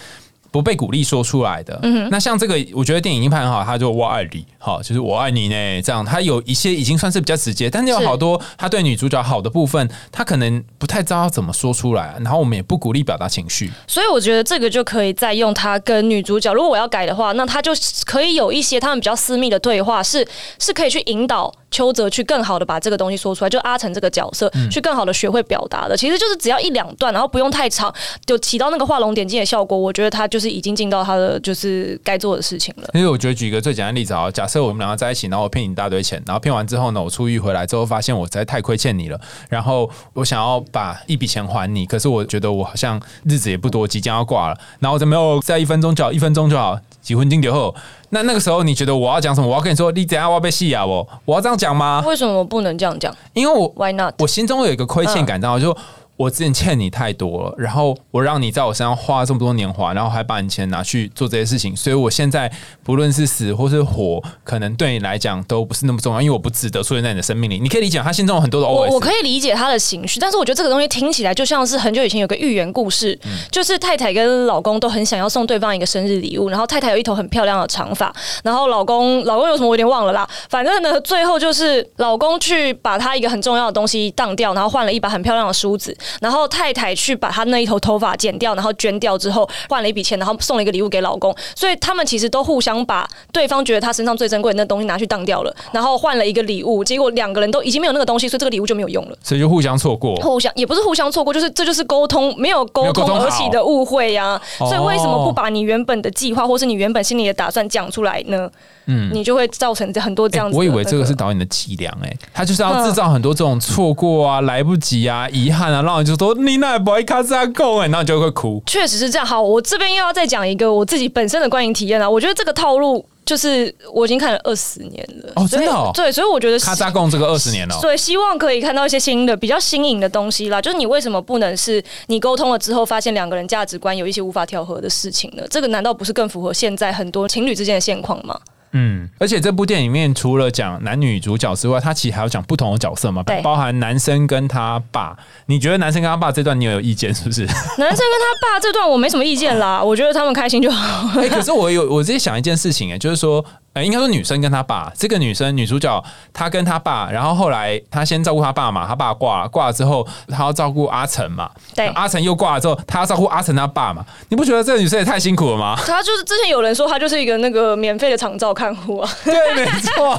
[0.53, 17.73] 不被鼓励说出来的，嗯那像这个，我觉得电影已经拍很好，他就我爱你，好，就是我爱你呢，这样，他有一些已经算是比较直接，但是有好多他对女主角好的部分，他可能不太知道怎么说出来，然后我们也不鼓励表达情绪，所以我觉得这个就可以再用他跟女主角，如果我要改的话，那他就
[18.05, 21.53] 可以有一些他们比较私密的对话，是是可以去引导。
[21.73, 27.93] 邱泽去更好的把这个东西说出来，就阿成这个角色去更好的学会表达的，其实就是只要一两段，然后不用太长，
[28.25, 29.77] 就起到那个画龙点睛的效果。
[29.77, 32.89] 我觉得他就是已经尽到他的就是该做的事情了。
[32.93, 47.75] 因为我觉得举一个最简单的例子啊，假设我们两个在一起，然后我骗你一大堆钱，然后骗完之后呢，我出狱回来之后发现我实在太亏欠你了，然后我想要把一笔钱还你，可是我觉得我好像日子也不多，即将要挂了，然后就没有在一分钟就好，一分钟就好，几分钟就后。
[48.15, 49.47] 那那个时候，你觉得我要讲什么？
[49.49, 50.85] 我要跟你说，你等下我要被戏啊！
[50.85, 52.05] 我我要这样讲吗？
[52.07, 53.13] 为什么不能这样讲？
[53.33, 54.15] 因为我 Why not？
[54.19, 55.77] 我心中有一个亏欠感，然后就。
[56.17, 62.53] 我之前欠你太多了，然后我让你在我身上花这么多年华，然后还把你钱拿去做这些事情，所以我现在
[62.85, 67.59] 不论是死或是活，可能对你来讲都不是那么重要，因为我不值得出现在你的生命里。
[67.59, 73.19] 你可以理解他心中有很多的我，我可以理解他的情绪，但是我觉得这个东西听起来就像是很久以前有个寓言故事，
[73.51, 86.93] 就是太太跟老公都很想要送对方一个生日礼物，然后太太有一头很漂亮的长发，然后老公老公有什么我有点忘了啦，反正呢最后就是老公去把他一个很重要的东西当掉，然后换了一把很漂亮的梳子，然后太太。
[86.95, 91.35] 去把她那一头头发剪掉，然后捐掉之后换了一笔钱，然后送了一个礼物给老公。
[91.57, 96.85] 所以他们其实都互相把对方觉得他身上最珍贵的那东西拿去当掉了，然后换了一个礼物。
[96.85, 99.17] 结果两个人都已经没有那个东西，所以这个礼物就没有用了。
[99.23, 104.41] 所以就互相错过，互相也不是互相错过，就是这就是沟通没有沟通而起的误会呀。
[104.59, 108.51] 所以为什么不把你原本的计划或是你原本心里的打算讲出来呢？
[108.87, 110.57] 嗯，你就会造成很多这样子。
[110.59, 118.63] 我以为这个是导演的伎俩，哎，他就是要制造很多这种错过啊、来不及啊、遗憾啊，让人就说你那不会卡扎够哎，然后就会哭。
[118.67, 119.27] 确实是这样。
[119.27, 122.11] 好，我这边又要再讲一个我自己本身的观影体验了。
[122.11, 125.33] 我觉得这个套路就是我已经看了二十年了。
[125.37, 125.91] 哦，真的？
[125.95, 127.79] 对，所以我觉得卡扎贡这个二十年了。
[127.81, 130.61] 所以希望可以看到一些新的、比较新颖的东西啦。
[130.61, 135.43] 就是你为什么不能是你沟通了之后，发现两个人价值观有一些无法调和的事情呢？
[135.49, 138.39] 这个难道不是更符合现在很多情侣之间的现况吗？
[138.73, 145.17] 嗯，而且这部电影里面除了讲男女主角之外，他其实还要讲不同的角色嘛，包含男生跟他爸。
[145.47, 147.43] 你觉得男生跟他爸这段你有意见是不是？
[147.47, 151.21] 男生跟他爸这段我没什么意见啦，我觉得他们开心就好。
[151.21, 153.45] 哎，可是我有我自己想一件事情哎，就是说。
[153.75, 165.75] 呃，应该说女生跟她爸，这个女生女主角，她跟她爸，然后后来她先照顾她爸嘛，她爸挂了，挂了之后，她要照顾阿成嘛，对，阿成又挂了之后，她要照顾阿成他爸嘛，你不觉得这个女生也太辛苦了吗？
[165.87, 170.19] 她就是之前有人说她就是一个那个免费的长照看护啊， 对，没错，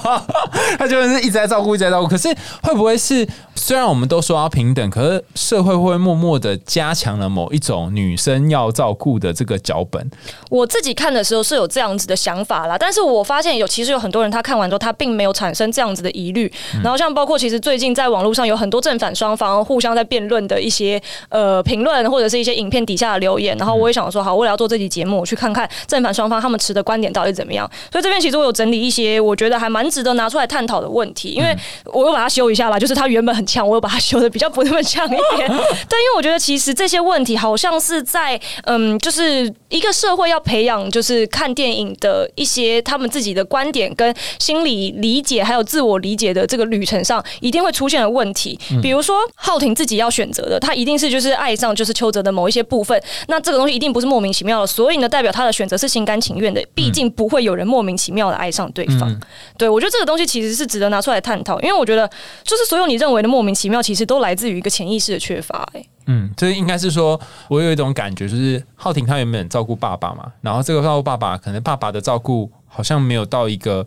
[0.79, 2.27] 她就是一直在照顾，一直在照顾，可是
[2.63, 10.09] 会不会是虽然我们都说要平等，可是社会会默默的加强了某一种女生要照顾的这个脚本？
[10.49, 16.49] 我自己看的时候是有这样子的想法啦，但是我发现有其实有很多人他看完之后他并没有产生这样子的疑虑，
[16.81, 27.69] 然后像包括其实最近在网络上有很多正反双方互相在辩论的一些呃评论或者是一些影片底下的留言，然后我也想说好，为了要做这期节目，我去看看正反双方他们持的观点到底怎么样。
[27.91, 35.47] 所以这边其实我有整理一些我觉得还蛮值得拿出来探讨的问题，因为我又把它修一下啦，就是它原本很呛，我又把它修的比较不那么呛一点。
[35.89, 43.73] 但因为我觉得其实这些问题好像是在嗯，就是一个社会要培养就是看电影的一些他们自己的观。
[43.73, 48.57] 点跟心理理解还有自我理解的这个旅程上，一定会出现的问题。
[48.83, 53.01] 比如说，浩廷自己要选择的，他一定是就是爱上就是邱泽的某一些部分。
[53.27, 56.63] 那这个东西一定不是莫名其妙的，所以呢，代表他的选择是心甘情愿的。
[56.75, 59.19] 毕竟不会有人莫名其妙的爱上对方。
[59.57, 62.07] 对我觉得这个东西其实是值得拿出来探讨，因为我觉得
[62.43, 65.67] 就是所有你认为的莫名其妙，其实都来自于一个潜意识的缺乏。
[65.73, 72.51] 哎，嗯，这应该是说，我有一种感觉，就是浩婷他原本照顾爸爸嘛，然后这个照顾爸爸，可能爸爸的照顾。
[72.75, 73.85] 好像没有到一个，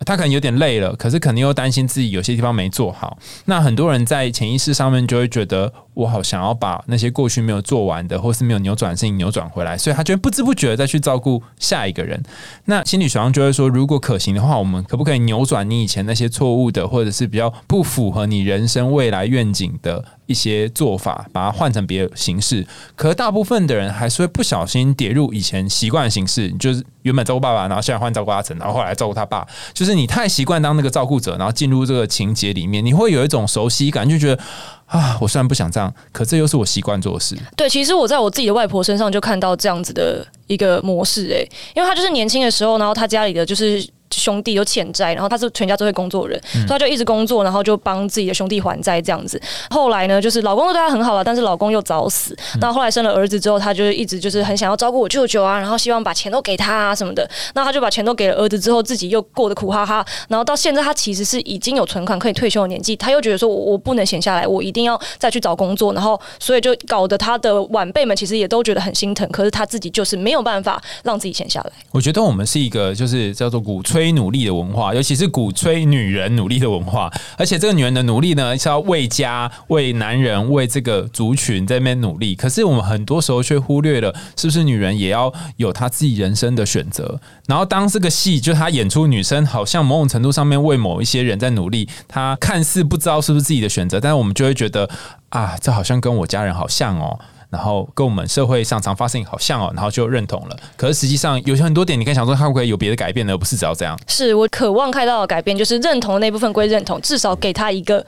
[0.00, 3.16] 他可能有点累了，可是肯定又担心自己有些地方没做好。
[3.44, 12.22] 那很多人在潜意识上面就会觉得，我好想要把那些过去没有做完的，或是没有扭转的事情扭转回来，所以他就会不知不觉的再去照顾下一个人。
[12.66, 22.66] 那心理学上就会说，如果可行的话，我们可不可以扭转你以前那些错误的，或者是比较不符合你人生未来愿景的一些做法，把它换成别的形式？
[22.96, 34.42] 可是大部分的人还是会不小心跌入以前习惯的形式，就是原本照顾爸爸，然后现在换照顾阿成，然后后来照顾他爸，就是你太习惯当那个照顾者，然后进入这个情节里面，你会有一种熟悉感，就觉得。
[34.86, 37.36] 啊，我虽然不想这样，可这又是我习惯做的事。
[37.56, 43.86] 对，其实我在我自己的外婆身上就看到这样子的一个模式，诶，因为她就是年轻的时候，然后她家里的就是。
[44.24, 49.40] 兄弟有欠债，然后他是全家都会工作人，所以他就一直工作，然后就帮自己的兄弟还债这样子。
[49.70, 52.34] 后来呢，就是老公都对他很好了，但是老公又早死。
[52.60, 57.28] 那后来生了儿子之后，他就是一直就是很想要照顾我舅舅啊，然后希望把钱都给他啊什么的。
[57.54, 60.04] 那他就把钱都给了儿子之后，自己又过得苦哈哈。
[60.28, 65.92] 然后到现在，他其实是已经有存款可以退休的年纪，他又觉得说我我不能闲下来，我一定要再去找工作。
[65.92, 71.72] 然后所以就搞得他的晚辈们其实也都觉得很心疼，可是他自己就是没有办法让自己闲下来。
[71.90, 74.94] 我觉得我们是一个就是叫做鼓吹努力的文化。
[74.94, 82.34] 尤其是鼓吹女人努力的文化，而且这个女人的努力呢是要为家、为男人、为这个族群在那边努力。
[82.34, 87.20] 可是我们很多时候却忽略了，是不是女人也要有她自己人生的选择？
[87.46, 94.88] 然后当这个戏就她演出女生好像某种程度上面为某一些人在努力，她看似不知道是不是自己的选择，但是我们就会觉得
[95.30, 97.18] 啊，这好像跟我家人好像哦。
[97.54, 100.56] 然后跟我们社会上常发生好像哦，然后就认同了。
[100.76, 103.32] 可是实际上有些很多点，你可以想说，他会不会有别的改变呢？
[103.32, 103.96] 而不是只要这样。
[104.08, 108.04] 是我渴望看到的改变，就是认同的那部分归认同，至少给他一个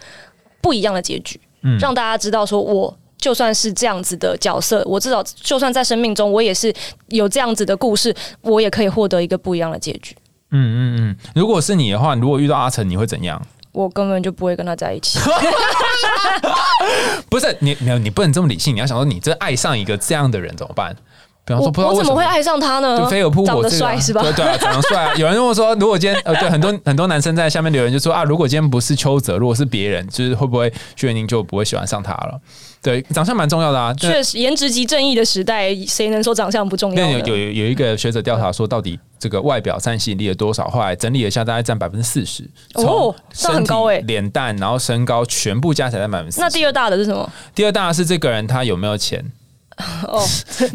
[0.61, 6.75] 不一样的结局，嗯，让大家知道说，我就算是这样子的角色，我至少就算在生命中，我也是
[7.07, 10.17] 有这样子的故事，我也可以获得一个不一样的结局。
[10.51, 11.17] 嗯嗯嗯。
[11.37, 13.41] 如果是你的话，如果遇到阿成，你会怎样？
[13.77, 15.19] 我根本就不会跟他在一起。
[17.29, 18.75] 不是你，没有你不能这么理性。
[18.75, 20.97] 你要想说，你真爱上一个这样的人怎么办？
[21.45, 22.99] 比方说，不知道我怎么会爱上他呢？
[22.99, 24.23] 就飞蛾扑火，长得帅是吧？
[24.23, 25.15] 对对啊，长得帅啊。
[25.21, 32.41] 有人问我说，如果今天呃，对很多很多男生在下面留言就说啊，如果今天不是邱泽，如果是别人，就是会不会薛宁就不会喜欢上他了？
[32.87, 33.93] 对，长相蛮重要的啊。
[33.95, 37.11] 确实，颜值即正义的时代，谁能说长相不重要？
[37.11, 40.69] 有有有一个学者调查说，到底这个外表占吸引力有多少？
[40.69, 42.49] 后来整理了一下，大概占百分之四十。
[42.75, 43.99] 哦，那很高哎。
[44.07, 46.41] 脸蛋，然后身高，全部加起来在百分之。
[46.41, 47.29] 那第二大的是什么？
[47.57, 49.33] 第二大的是这个人他有没有钱？
[50.09, 50.25] 哦，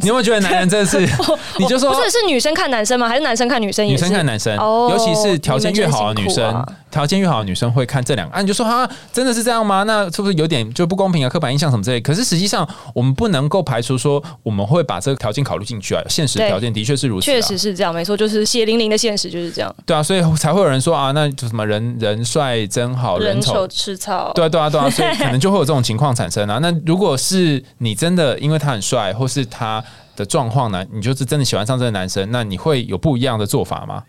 [0.01, 0.99] 你有没有觉得男人真的是？
[1.57, 3.09] 你就说不是是女生看男生吗？
[3.09, 3.85] 还是男生看女生？
[3.87, 8.35] 女生看男生，尤其是条件越好的女生，条件越好的女生会看这两个。
[8.35, 9.83] 啊，你就说哈，真的是这样吗？
[9.83, 11.29] 那是不是有点就不公平啊？
[11.29, 11.99] 刻板印象什么之类？
[11.99, 16.01] 可是实际上，我们不能够排除说我们会把这个条件考虑进去啊。
[16.07, 19.75] 现实条件的确是如此，确实是这样，没错，就是血淋淋的现实就是这样。
[19.85, 24.31] 对啊，所以才会有人说啊，那就什么人人帅真好，人丑吃草。
[24.35, 26.59] 对啊，对啊，对啊，所以可能就会有这种情况产生啊。
[26.61, 29.85] 那如果是你真的因为他很帅，或是他他
[30.17, 30.85] 的状况呢？
[30.91, 34.03] 你就是真的喜欢上这个男生，那你会有不一样的做法吗？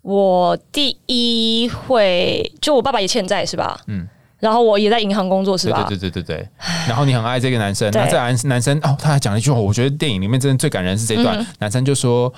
[0.00, 3.78] 我第一会，就我爸爸也欠债是吧？
[3.88, 5.84] 嗯，然后我也在银行工作是吧？
[5.88, 6.48] 对对对对对。
[6.86, 12.32] 然后你很爱这个男生，那这男男生哦，他还讲了一句话，我觉得电影里面真的最感人是这段，男生就说：“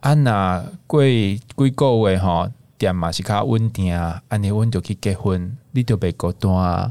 [0.00, 2.48] 安娜贵贵够位哈，
[2.78, 6.90] 点嘛是卡温定啊，安尼温就去结婚，你就别孤单。”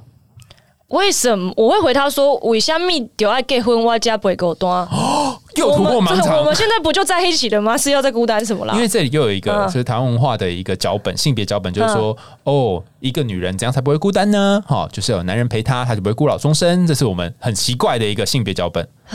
[0.89, 4.87] 为什么我会回他说为虾米就爱结婚，我家不会孤单？
[5.57, 6.37] 又突破盲肠。
[6.37, 7.75] 我们现在不就在一起了吗？
[7.77, 8.73] 是要在孤单什么啦？
[8.75, 14.63] 因为这里又有一个就是台湾文化的一个脚本，性别脚本，就是说哦，一个女人怎样才不会孤单呢？
[14.65, 16.87] 哈，就是有男人陪她，她就不会孤老终生。
[16.87, 18.87] 这是我们很奇怪的一个性别脚本。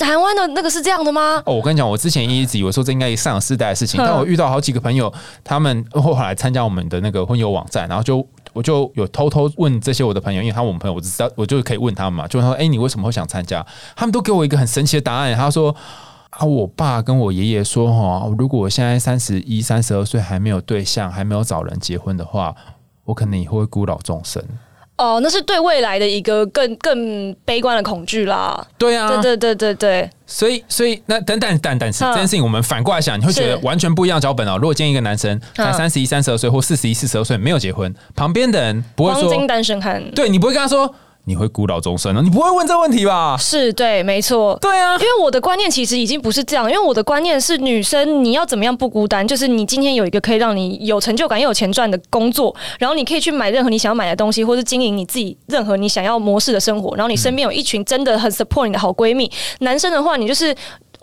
[0.00, 1.40] 台湾的那个是这样的吗？
[1.46, 5.12] 哦，我跟你讲，我之前一直以为说这应该上世代的事情，但我遇到好几个朋友，
[5.44, 8.26] 他们后来参加我们的那个婚友网站，然后就。
[8.54, 12.26] 我就有偷偷问这些我的朋友，因为他我们朋友，我知道我就可以问他们嘛。
[12.26, 15.34] 就说：“哎，你为什么会想参加？”他们都给我一个很神奇的答案。
[15.34, 15.74] 他说
[16.30, 22.54] ：“啊，我爸跟我爷爷说，哈，如果我现在三十一、三十二岁还没有对象，还没有找人结婚的话，
[23.04, 24.42] 我可能以后会孤老终生。”
[24.96, 28.64] 哦，那是对未来的一个更更悲观的恐惧啦。
[28.78, 30.10] 对啊，对对对对对。
[30.26, 34.56] 所以，所以那等等等等，是这件事情，我们反过来想，你会觉得完全不一样脚本哦。
[34.56, 40.92] 如果今天一个男生才三十一、三十二岁，或四十一、四十二岁没有结婚，旁边的人不会说黄金单身汉，对你不会跟他说。
[41.26, 42.20] 你会孤老终生呢？
[42.22, 43.36] 你不会问这问题吧？
[43.38, 44.94] 是对，没错，对啊。
[44.96, 59.30] 因为我的观念其实已经不是这样，因为我的观念是女生你要怎么样不孤单，就是你今天有一个可以让你有成就感又有钱赚的工作，然后你可以去买任何你想要买的东西，或是经营你自己任何你想要模式的生活，然后你身边有一群真的很 support 你的好闺蜜。
[59.60, 60.54] 男生的话，你就是。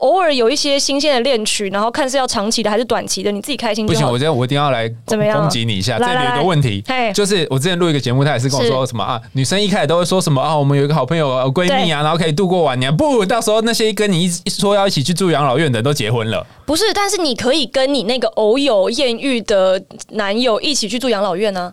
[0.02, 5.98] 偶尔有一些新鲜的恋曲，然后看是要长期的还是短期的，你自己开心就不行，我觉得我一定要来怎么样攻击你一下。
[5.98, 12.96] 这来来里有个问题嘿，就是我之前录一个节目，他也是跟我说什么啊，女生一开始都会说什么啊，我们有一个好朋友呃闺蜜啊，然后可以度过晚年。
[12.96, 16.46] 不，到时候那些跟你一说要一起去住养老院的都结婚了。
[16.66, 21.72] 不是，但是你可以跟你那个偶有艳遇的男友一起去住养老院呢、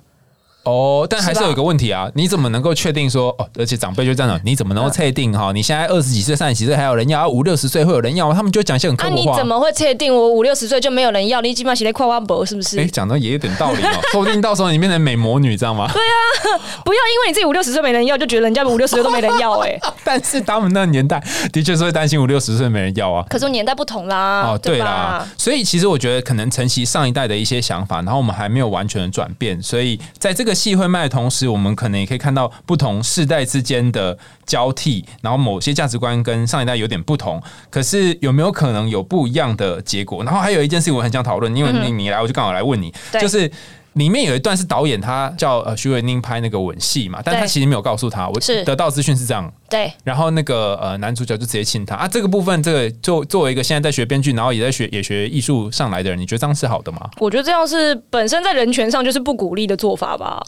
[0.64, 3.48] 哦，但还是有一个问题啊，你怎么能够确定说哦？
[3.58, 5.50] 而且长辈就这样讲，你怎么能够确定哈？
[5.52, 9.32] 你现在二十几岁、三十几岁还有人要，五六十岁会有人要，他们就讲一些很刻啊，薄话。
[9.32, 11.40] 你怎么会确定我五六十岁就没有人要？
[11.40, 12.78] 你起码写在夸夸博是不是？
[12.78, 15.90] 哎，讲的也有点道理哦， 说不定到时候你变成美魔女，知道吗？
[15.92, 23.24] 对啊不要因为你自己五六十岁没人要，就觉得人家五六十岁都没人要哎、 但是他们那个年代的确是会担心五六十岁没人要啊。
[23.28, 40.24] 可是年代不同啦，哦，对吧啦，所以其实我觉得可能承袭上一代的一些想法，然后我们还没有完全的转变，所以在这个戏会卖的同时，我们可能也可以看到不同世代之间的交替，然后某些价值观跟上一代有点不同，可是有没有可能有不一样的结果？
[40.24, 43.50] 然后还有一件事情我很想讨论，因为你你来，我就刚好来问你，就是。
[43.94, 57.10] 里面有一段是导演他叫呃徐伟宁拍那个吻戏嘛，但他其实没有告诉他，我是得到资讯是这样，对，然后那个呃男主角就直接亲他啊，这个部分这个作作为一个现在在学编剧，然后也在学也学艺术上来的人，你觉得这样是好的吗？
[57.18, 60.42] 我觉得这样是本身在人权上就是不鼓励的做法吧。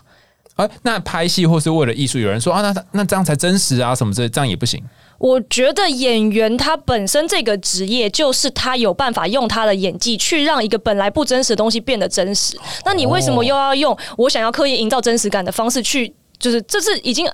[0.56, 4.82] 哎、那拍戏或是为了艺术，有人说啊，那那这样才真实啊，什么之类，这样也不行。
[5.20, 12.58] 我觉得演员他本身这个职业，就是他有办法用他的演技去让一个本来不真实的东西变得真实。
[12.84, 16.12] 那你为什么又要用我想要刻意营造真实感的方式去？
[16.40, 17.30] 就是这是已经。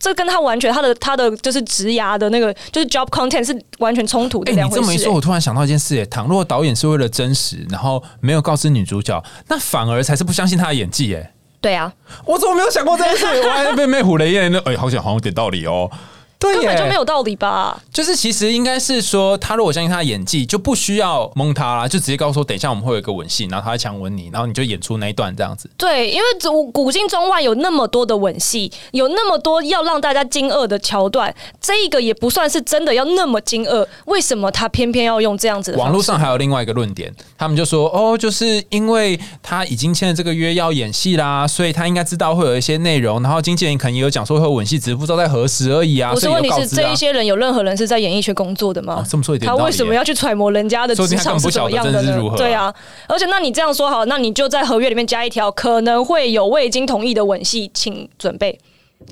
[0.00, 11.92] 这跟他完全他的他的就是职涯的那个就是 job content 是完全冲突的哎、两回事、你这么一说，我突然想到一件事、哎，倘若导演是为了真实，然后没有告知女主角，那反而才是不相信他的演技、哎，对啊，
[12.24, 13.26] 我怎么没有想过这件事？
[13.42, 15.90] 我还被妹虎雷耶，那哎、好像好像有点道理哦。
[16.38, 17.80] 对根本就没，有道理吧？
[17.92, 25.68] 就是其实应该是说，他如果相信他的演技，就不需要蒙他啦，就直接告诉说，等一下我们会有一个吻戏，然后他会强吻你，然后你就演出那一段这样子。
[25.76, 35.78] 对，因为古古今中外有那么多的吻戏，有那么多要让大家惊愕的桥段，这一个也不算是真的要那么惊愕，为什么他偏偏要用这样子的？
[35.78, 46.68] 网络上还有另外一个论点，他们就说哦，就是因为他已经签了这个约要演戏啦，所以他应该知道会有一些内容，然后经纪人可能也有讲说会有吻戏，只是不知道在何时而已啊，所以问题是。
[46.68, 48.96] 这一些人有任何人是在演艺圈工作的吗？
[48.98, 52.72] 哦，这么说一点道理他为什么要去揣摩人家的职场是怎么样的呢对啊，
[53.08, 58.58] 而且那你这样说好，那你就在合约里面加一条，可能会有未经同意的吻戏，请准备。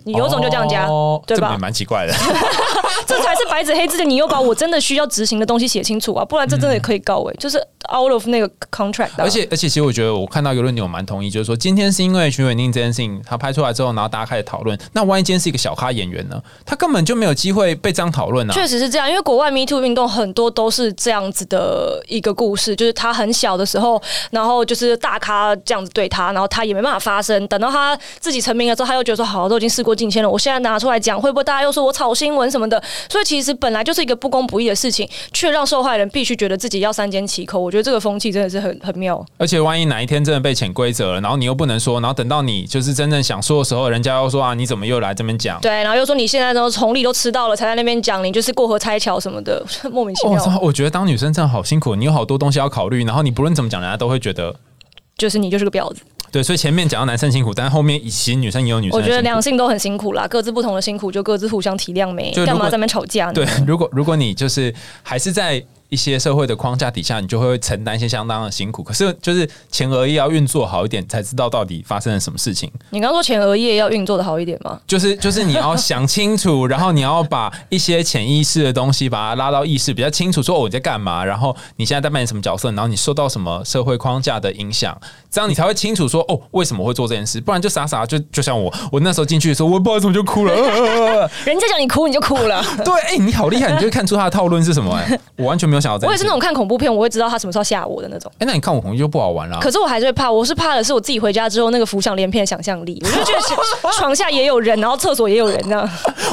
[0.05, 2.12] 你有种就这样加，哦对吧也蛮奇怪的。
[3.07, 4.05] 这才是白纸黑字的。
[4.05, 7.59] 你又把我真的需要执行的东西写清楚啊，不然这真的可以告哎、就是
[7.93, 14.76] out of 那个 contract 啊、而且而且，其实我觉得我看到一个论点，我蛮同意，就是说今天是因为徐伟宁这件事情他拍出来之后，然后大家开始讨论。
[14.93, 16.41] 那万一今天是一个小咖演员呢？
[16.64, 18.55] 他根本就没有机会被这样讨论啊。
[18.55, 27.47] 确实是这样，因为国外 Me Too 运动很多都是这样子的一个故事，就是他很小的时候，然后就是大咖这样子对他，然后他也没办法发声。
[27.49, 32.83] 等到他自己成名了之后，他又觉得说好，都已经事过境迁了，我现在拿出来讲，会不会大家又说我炒新闻什么的？
[33.11, 37.61] 所以其实本来就是一个不公不义的事情，却让受害人必须觉得自己要三缄其口。
[37.61, 39.24] 我觉得这个风气真的是很很妙。
[39.37, 45.61] 而且万一哪一天真的被潜规则了，然后你又不能说，然后等到你就是真正想说的时候，人家又说啊，你怎么又来这边讲？
[45.61, 50.41] 对，然后又说你现在都红利都吃到了，才在那边讲你就是过河拆桥什么的，莫名其我妙。
[50.41, 50.59] 操！
[50.62, 54.55] 我觉得当女生真的好辛苦，你有好多东西要考虑，然后你不论怎么讲，人家都会觉得
[55.18, 56.03] 就是你就是个婊子。
[56.31, 56.43] 对。
[56.43, 63.33] 所以前面讲到男生辛苦，但是后面其实女生也有女生我觉得两性都很辛苦啦，各自不同的辛苦就各自互相体谅没就，干嘛在那边吵架呢？
[63.35, 68.83] 对，如果如果你就是还是在一些社会的框架底下，你就会承担一些相当的辛苦。
[68.83, 72.68] 可是就是前额叶要运作好一点，才知道到底发生了什么事情。
[72.91, 74.81] 你刚刚说前额叶要运作的好一点吗？
[74.85, 85.01] 就是就是你要想清楚，然后你要把一些潜意识的东西把它拉到意识比较清楚，说哦我在干嘛，然后你现在在扮演什么角色，然后你受到什么社会框架的影响，
[85.37, 90.55] 这样你才会清楚说哦为什么会做这件事，不然就傻傻就就像我，我那时候进去的时候，我不知道怎么就哭了。
[90.57, 92.64] 呃人家讲你哭你就哭了。
[92.82, 96.09] 对，哎、你好厉害，你就会看出他的套路是什么、哎，我完全没有想到。
[96.09, 98.32] 我也是那种看恐怖片，我会知道他什么时候吓我的那种。
[98.39, 99.59] 哎、那你看我恐怖就不好玩了。
[99.61, 105.87] 可是我还是会怕，我是怕的是我自己回家之后那个浮想联翩的想象力， 我就觉得床下也有人，然后厕所也有人这样。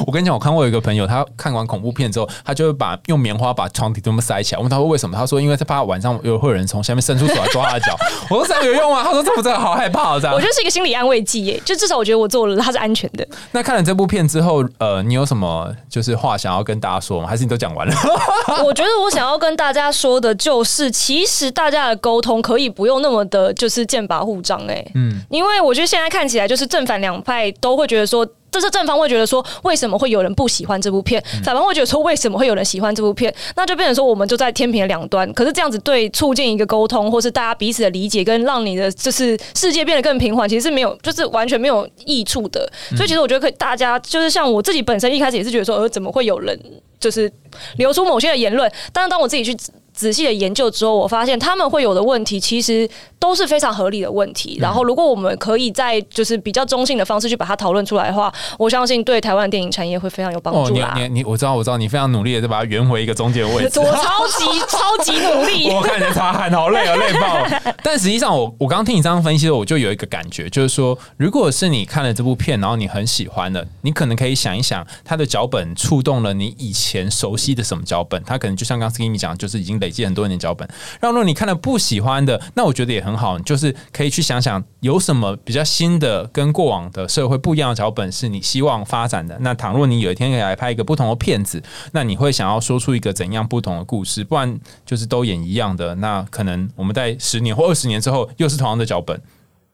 [0.08, 4.60] 我跟你讲，我看过有一个朋友，他看完恐怖片之后，他就会把用棉花把床底这么塞起来。
[4.60, 5.18] 我问他说为什么？
[5.18, 7.96] 他说因为他怕晚上有会有人从下面伸出手来抓他的脚。
[8.30, 9.04] 我说这样有用吗？
[9.04, 10.48] 他说这不真的好害怕哦这样我觉。
[10.48, 13.28] 得是一个心理安慰剂耶，就至少我觉得我做了，它是安全的。
[13.52, 17.28] 那看了这部片之后，呃，你有什么就是话想要跟大家说吗？
[17.28, 17.96] 还是你都讲完了？
[18.64, 24.86] 我觉得我想要跟大家说的就是，其实大家的沟通可以不用那么的，就是剑拔弩张哎。
[24.96, 28.28] 嗯，因为我觉得现在看起来就是正反两派都会觉得说。
[28.54, 31.22] 这是正方会觉得说，为什么会有人不喜欢这部片？
[31.44, 33.34] 反方会觉得说，为什么会有人喜欢这部片？
[33.56, 35.32] 那就变成说，我们就在天平的两端。
[35.34, 42.72] 可是这样子对促进一个沟通，或是大家彼此的理解，跟让你的就是世界变得更平缓，其实是没有，就是完全没有益处的。
[42.96, 46.58] 所以其实我觉得可以，大家就是像我自己本身一开始也是觉得说，呃，怎么会有人
[47.00, 47.32] 就是
[47.78, 48.72] 流出某些的言论？
[48.92, 49.58] 但是当我自己去。
[49.94, 52.90] 仔细的研究之后，我发现他们会有的问题，其实
[53.20, 54.58] 都是非常合理的问题。
[54.60, 60.94] 然后，如果我们可以在就是比较中性的方式去把它讨论出来的话，我相信对台湾电影产业会非常有帮助啦。
[60.98, 65.70] 你你我知道我知道你非常努力的在把它圆回一个中间位置， 我超级超级努力。
[65.74, 67.74] 我看着擦汗，好累啊，累爆。
[67.84, 78.22] 但实际上，我我刚刚听你这样分析的，我就有一个感觉，就是说，如果是你看了这部片，然后你很喜欢的，你可能可以想一想，它的脚本触动了你以前熟悉的什么脚本？
[78.26, 80.68] 它可能就像刚刚 Skinny 讲，就是已经累积很多年脚本。
[81.02, 89.38] 让如果你看了不喜欢的，那我觉得也很好，就是可以去想想有什么比较新的、跟过往的社会不一样的脚本是你希望发展的。
[89.42, 91.62] 那倘若你有一天可以来拍一个不同的片子，
[91.92, 94.24] 那你会想要说出一个怎样不同的故事？
[94.24, 99.20] 不然就是都演一样的，那可能我们在十年或二十年之后又是同样的脚本，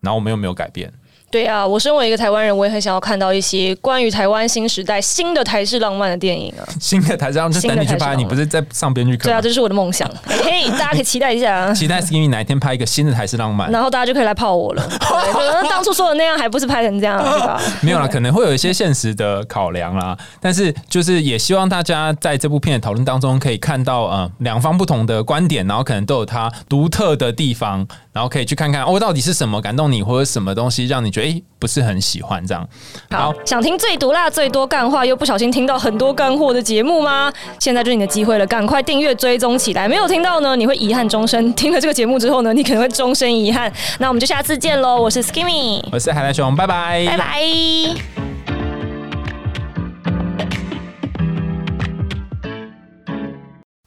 [0.02, 0.92] 然后我们又没有改变。
[1.32, 6.66] 对啊，我身为一个台湾人，我也很想要看到一些关于台湾新时代新的台式浪漫的电影啊！
[6.82, 9.26] 新的台式浪漫，就等你去拍，你不是在上编剧课？
[9.26, 10.10] 对啊，这是我的梦想。
[10.26, 11.74] 嘿，大家可以期待一下啊！
[11.74, 14.84] 期待 s k i n y 哪一天拍一个新的台式浪漫，然后大家就可以来泡我了。
[15.00, 17.62] 可能当初说的那样，还不是拍成这样，对吧？
[17.82, 20.18] 没有啦，可能会有一些现实的考量啦。
[20.42, 27.88] 但是就是也希望大家在这部片的讨论当中，可以看到呃两方不同的观点，然后可能都有它独特的地方，
[28.20, 31.98] 然后可以去看看哦，到底是什么感动你，或者什么东西让你觉得哎不是很。
[32.10, 32.68] 喜欢这样，
[33.12, 37.32] 好想听最毒辣、最多干话，又不小心听到很多干货的节目吗？
[37.60, 39.88] 现在就是你的机会了，赶快订阅追踪起来。
[39.88, 43.72] 没有听到呢，你会遗憾终身；听了这个节目之后呢，你可能会终身遗憾。
[44.00, 45.00] 那我们就下次见喽！
[45.00, 48.59] 我是 Skimmy，我是海南熊，拜拜，拜拜。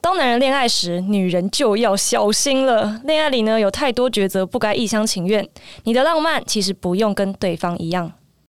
[0.02, 3.00] 当男人恋爱时，女人就要小心了。
[3.04, 5.48] 恋爱里呢，有太多抉择，不该一厢情愿。
[5.84, 8.10] 你的浪漫其实不用跟对方一样。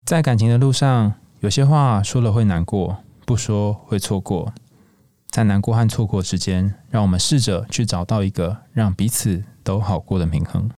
[0.05, 4.53] 在感情的路上，有些话说了会难过，不说会错过。
[5.31, 10.69] 在难过和错过之间，让我们试着去找到一个让彼此都好过的平衡。